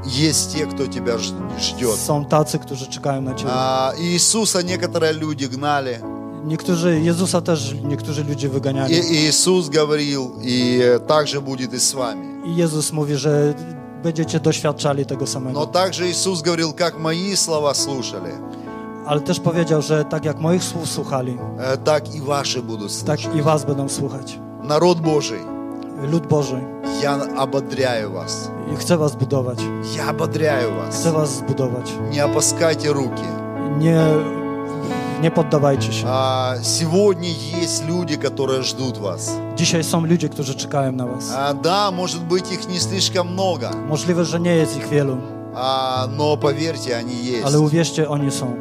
[0.06, 1.96] есть те, кто тебя ж- ждет.
[1.98, 3.50] są tacy, którzy czekają na Ciebie.
[3.54, 6.00] А, Иисуса некоторые люди гнали,
[6.44, 8.94] Niektórzy, Jezusa też niektórzy ludzie wyganiali.
[8.94, 12.24] и Иисус говорил, и так же будет и с вами.
[12.44, 13.54] I Jezus mówi, że
[14.02, 15.66] będziecie doświadczali tego Но samego.
[15.66, 18.30] также Иисус говорил, как мои слова слушали,
[19.06, 23.20] Ale też powiedział, że tak jak moich słów słuchali, э, так и ваши будут tak
[23.20, 23.36] слушать.
[23.36, 24.38] i was będą słuchać.
[24.62, 25.40] Народ Божий,
[26.01, 26.61] Lud Boży,
[27.03, 28.49] я ободряю вас.
[28.73, 29.59] i chcę was budować.
[29.97, 30.95] Я ободряю вас.
[30.95, 31.91] Chcę was zbudować.
[32.11, 33.23] Не опускайте руки.
[33.79, 34.05] Nie
[35.21, 36.07] Nie poddawajcie się.
[36.07, 37.29] А, Сегодня
[37.63, 39.31] есть люди, которые ждут вас.
[39.55, 41.31] Dzisiaj są ludzie, którzy czekają na was.
[41.37, 45.17] А, Да, может быть, их не слишком много, Możliwe, że nie jest ich wielu,
[45.55, 47.13] а, но поверьте, они
[47.45, 47.55] ale есть.
[47.55, 48.55] uwierzcie, oni są.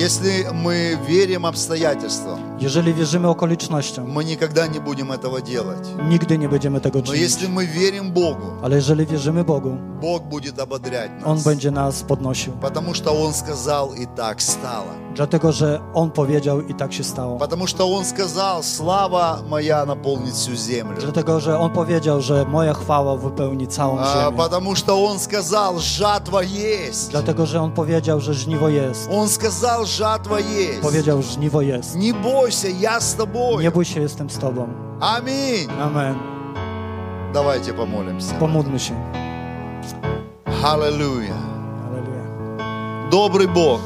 [0.00, 5.87] Если мы верим обстоятельствам, Jeżeli wierzymy okolicznościom, мы никогда не будем этого делать.
[6.09, 7.21] nigdy nie będziemy tego Но czynić.
[7.21, 11.43] если мы верим Богу, Ale jeżeli wierzymy Bogu, Бог будет ободрять On нас.
[11.43, 12.53] będzie nas podnosił.
[12.61, 15.01] Потому что Он сказал, и так стало.
[15.15, 17.37] Dlatego, że On powiedział i tak się stało.
[17.39, 20.97] Потому что Он сказал, слава моя наполнит всю землю.
[21.01, 24.37] Dlatego, że On powiedział, że moja chwała wypełni całą А, ziemię.
[24.37, 27.11] Потому что Он сказал, жатва есть.
[27.11, 29.09] Dlatego, że On powiedział, że żniwo jest.
[29.11, 30.81] Он сказал, жатва есть.
[30.81, 31.95] Powiedział, żniwo jest.
[31.95, 32.13] Не
[32.46, 33.70] бойся, я с тобой.
[33.70, 34.68] Bój się, jestem z Tobą.
[35.00, 35.68] Аминь.
[35.80, 36.14] Amen.
[37.34, 38.34] Давайте помолимся.
[38.78, 38.94] Się.
[40.62, 41.34] Аллилуйя.
[41.88, 43.10] Aleluja.
[43.10, 43.80] Добрый Бог,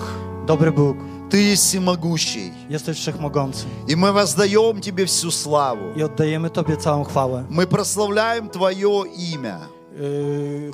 [0.47, 0.97] Dobry Bóg,
[1.31, 2.53] Ты есть всемогущий.
[2.71, 5.95] jesteś wszechmogący И мы воздаем Тебе всю славу.
[5.97, 7.45] i oddajemy Tobie całą chwałę.
[7.51, 9.59] Мы прославляем Твое имя.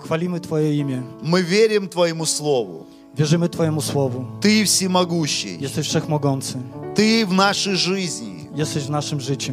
[0.04, 1.02] Chwalimy Twoje imię.
[1.22, 2.86] Мы верим Твоему Слову.
[3.14, 4.24] Wierzymy Twojemu Słowu.
[4.40, 5.60] Ты всемогущий.
[5.60, 6.58] Jesteś wszechmogący.
[6.96, 8.48] Ты в нашей жизни.
[8.54, 9.52] Jesteś w naszym życiu.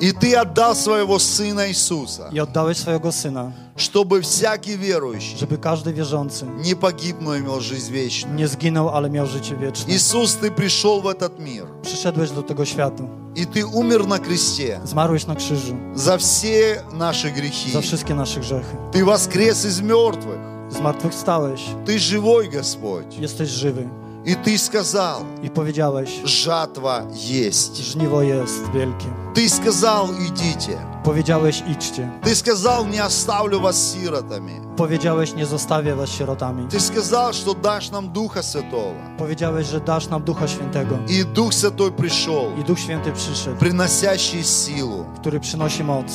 [0.00, 5.92] И Ты отдал Своего Сына Иисуса, I oddałeś swojego Syna, чтобы всякий верующий żeby każdy
[5.92, 8.34] wierzący не погиб, но имел жизнь вечную.
[8.36, 9.92] nie zginął, ale miał życie wieczne.
[9.94, 11.66] Иисус, Ты пришел в этот мир.
[11.82, 13.04] Przyszedłeś do tego świata.
[13.36, 17.70] И Ты умер на кресте Zmarłeś na krzyżu за все наши грехи.
[17.72, 18.76] za wszystkie nasze grzechy.
[18.92, 20.38] Ты воскрес из мертвых.
[20.70, 21.60] Zmartwychwstałeś.
[21.86, 23.18] Ты живой, Господь.
[23.18, 23.88] Jesteś żywy.
[24.26, 27.76] И Ты сказал, I powiedziałeś, жатва есть.
[27.76, 29.06] żniwo jest wielkie.
[29.34, 30.78] Ты сказал, идите.
[31.04, 32.10] Powiedziałeś, idźcie.
[32.22, 34.60] Ты сказал, не оставлю вас сиротами.
[34.76, 36.68] Powiedziałeś, nie zostawię was sierotami.
[36.68, 38.94] Ты сказал, что дашь нам Духа Святого.
[39.18, 40.98] Powiedziałeś, że dasz nam Ducha Świętego.
[41.08, 45.04] И Дух Святой пришел, I Duch Święty przyszedł, приносящий силу.
[45.20, 46.06] który przynosi moc.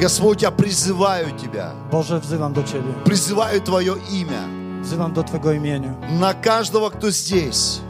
[0.00, 2.92] Господь, я призываю Тебя, Boże, wzywam do Ciebie.
[3.04, 5.94] призываю Твое имя Wzywam do Twego imienia.
[6.20, 7.80] на каждого, кто здесь.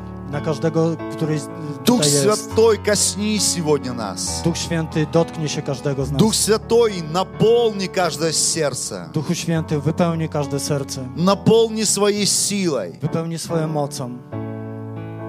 [0.44, 1.48] Każdego, który z-
[1.84, 2.04] Дух.
[2.04, 4.42] Святой, коснись сегодня нас.
[4.44, 6.18] Duch Święty dotknie się każdego z nas.
[6.18, 9.08] Дух Святой, наполни каждое сердце.
[9.12, 11.08] Duchu Święty, wypełni każde serce.
[11.16, 14.10] Наполни своей силой, Wypełni swoją mocą,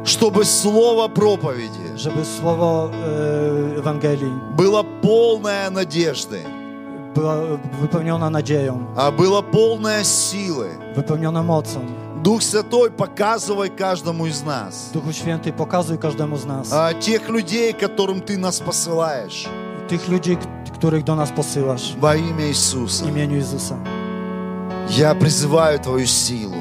[0.03, 6.39] чтобы слово проповеди żeby słowo e, Ewangelii было полное надежды,
[7.16, 7.36] była
[7.82, 10.68] wypełniona nadzieją, а было полное силы.
[10.95, 11.80] wypełniona mocą.
[12.24, 14.89] Дух Святой, показывай каждому из нас.
[14.93, 16.74] Duchu Święty, pokazuj każdemu z nas.
[16.74, 19.47] А, тех людей, которым Ты нас посылаешь.
[20.09, 21.95] Ludzi, k- których do nas posyłasz.
[21.99, 23.05] Во имя Иисуса.
[23.05, 23.76] imieniu Jezusa.
[24.89, 26.55] Я призываю Твою силу.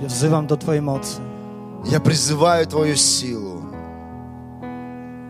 [0.00, 1.20] Ja wzywam do Twojej mocy.
[1.84, 3.51] Я призываю Твою силу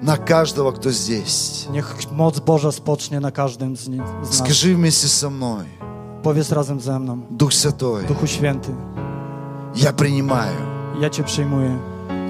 [0.03, 1.67] на каждого, кто здесь.
[1.71, 4.39] Niech moc Boża spocznie na każdym z, nich, z nas.
[4.39, 5.65] Скажи вместе со мной,
[6.23, 7.19] Powiedz razem ze mną.
[7.31, 8.75] Дух Святой, Duchu Święty,
[9.75, 10.57] я принимаю.
[11.01, 11.79] ja Cię przyjmuję.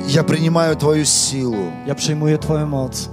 [0.08, 1.72] Я принимаю Твою силу.
[1.86, 3.08] Ja przyjmuję Twoją moc.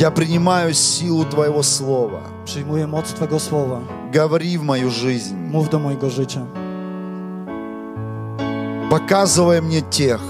[0.00, 2.20] Я принимаю силу Твоего Слова.
[2.44, 3.80] Przyjmuję moc Twego Słowa.
[4.12, 5.34] Говори в мою жизнь.
[5.50, 6.46] Mów do mojego życia.
[8.90, 10.20] Показывай мне тех,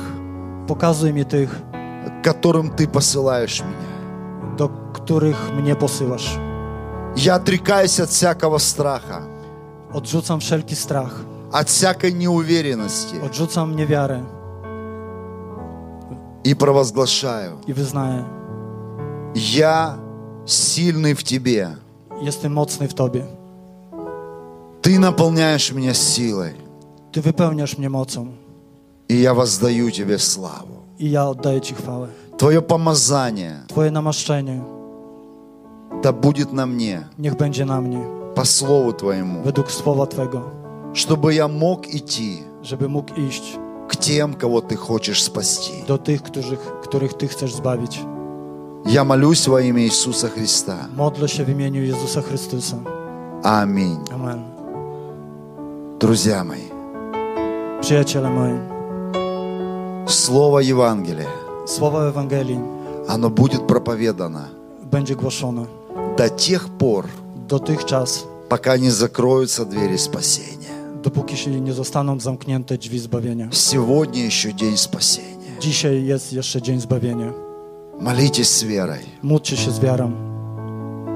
[0.67, 1.74] Pokazuj mi tych, к
[2.25, 4.57] которым Ты посылаешь меня.
[4.57, 6.39] do których mnie posyłasz.
[7.17, 9.23] Я отрекаюсь от всякого страха,
[9.93, 11.25] Odrzucam wszelki strach.
[11.53, 14.23] от всякой неуверенности Odrzucam niewiarę
[16.45, 17.59] и провозглашаю.
[17.67, 18.25] i wyznaję.
[19.35, 19.97] Я
[20.47, 21.77] сильный в Тебе.
[22.23, 23.25] Jestem mocny w Tobie.
[24.83, 26.53] Ты наполняешь меня силой,
[27.13, 28.27] Ty wypełniasz mnie mocą
[29.09, 30.74] и я воздаю Тебе славу.
[30.99, 32.09] I ja oddaję Ci chwałę.
[32.37, 34.61] Твое помазание Twoje namaszczenie
[36.03, 38.01] да будет на мне niech będzie na mnie,
[38.35, 40.41] по Слову Твоему, według Słowa Twego,
[40.93, 45.85] чтобы я мог идти żeby mógł iść к тем, кого Ты хочешь спасти.
[45.89, 48.01] do tych, których, których Ty chcesz zbawić.
[48.87, 50.89] Я молюсь во имя Иисуса Христа.
[51.27, 52.77] Się w imieniu Jezusa Chrystusa.
[53.43, 53.99] Аминь.
[54.15, 54.43] Amen.
[56.01, 56.69] Друзья мои,
[57.81, 58.74] Przyjaciele moi,
[60.07, 61.29] Слово Евангелия,
[61.67, 62.59] Słowo Ewangelii
[63.09, 64.49] оно будет проповедано
[64.93, 65.67] będzie głoszone
[66.17, 67.07] до тех пор,
[67.49, 70.71] dotychczas, пока не закроются двери спасения.
[71.03, 73.49] dopóki się nie zostaną zamknięte drzwi zbawienia.
[73.53, 75.59] Сегодня еще день спасения.
[75.61, 77.33] Dzisiaj jest jeszcze dzień zbawienia.
[78.01, 80.13] Молитесь с верой, Módlcie się z wiarą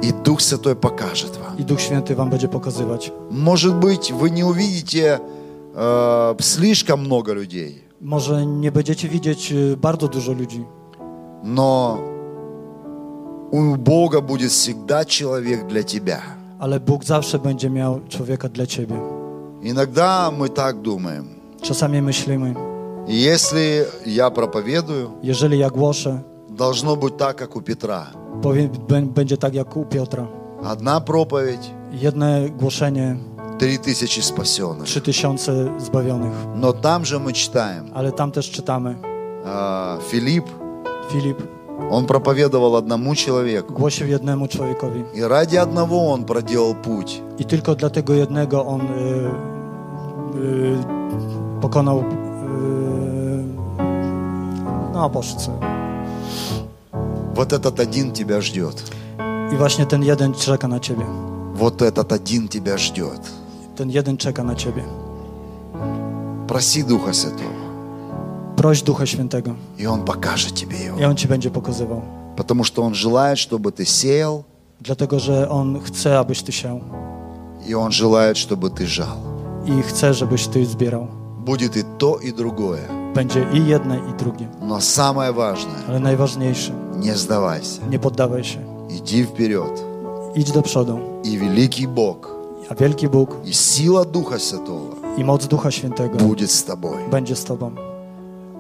[0.03, 1.59] и Дух Святой покажет вам.
[1.59, 3.13] i Duch Święty wam będzie pokazywać.
[3.31, 5.21] Может быть, вы не увидите
[5.75, 10.66] э, слишком много людей, Może nie będziecie widzieć y, bardzo dużo ludzi,
[11.44, 11.98] Но
[13.52, 16.22] у Бога будет всегда человек для тебя.
[16.60, 18.96] Ale Bóg zawsze będzie miał człowieka dla ciebie.
[19.64, 21.26] Иногда мы так думаем.
[21.62, 22.54] Czasami myślimy,
[23.08, 28.08] И Если я проповедую, jeżeli ja głoszę, должно быть так, как у Петра.
[28.42, 30.28] powie, bę- będzie tak jak u Piotra.
[30.64, 33.16] Одна проповедь, Jedne głoszenie,
[33.59, 34.85] три тысячи спасенных.
[34.85, 36.33] trzy tysiące zbawionych.
[36.55, 38.97] Но там же мы читаем, Ale tam też czytamy.
[39.45, 40.47] а, Филипп,
[41.13, 41.37] Filip
[41.91, 43.75] он проповедовал одному человеку.
[43.75, 45.05] głosił jednemu człowiekowi.
[45.15, 47.23] И ради одного он проделал путь.
[47.39, 48.85] I tylko dla tego jednego on y,
[50.39, 50.79] y,
[51.61, 51.99] pokonał.
[51.99, 52.05] Y,
[54.95, 55.41] no, poszedł.
[57.35, 58.83] Вот этот один тебя ждет.
[59.53, 61.05] I właśnie ten jeden czeka na ciebie.
[61.55, 63.21] Вот этот один тебя ждет.
[63.79, 64.83] Ten jeden czeka na ciebie.
[66.47, 67.59] Проси Духа Святого,
[68.57, 70.99] Proś Ducha Świętego и Он покажет тебе его.
[71.01, 72.03] i On ci będzie pokazywał.
[72.37, 74.43] Потому что Он желает, чтобы ты сеял,
[74.81, 76.81] Dlatego, że On chce, abyś ty siał
[77.69, 79.17] и Он желает, чтобы ты жал.
[79.67, 81.07] i chce, żebyś ty zbierał.
[81.47, 82.81] Будет и то, и другое.
[83.15, 84.49] Będzie i jedne, i drugie.
[84.63, 87.81] Но самое важное, Ale najważniejsze, не сдавайся.
[87.91, 88.59] nie poddawaj się.
[88.91, 89.85] Иди вперед.
[90.35, 90.99] Idź do przodu.
[91.25, 92.38] И великий Бог,
[92.71, 96.99] A wielki Bóg и сила Духа Святого i moc Ducha Świętego будет с тобой.
[97.11, 97.71] będzie z tobą.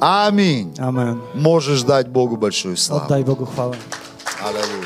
[0.00, 0.72] Аминь.
[0.78, 1.16] Amen.
[1.34, 3.24] Можешь дать Богу большую славу.
[3.24, 3.76] Bogu chwałę.
[4.44, 4.78] Аллилуйя.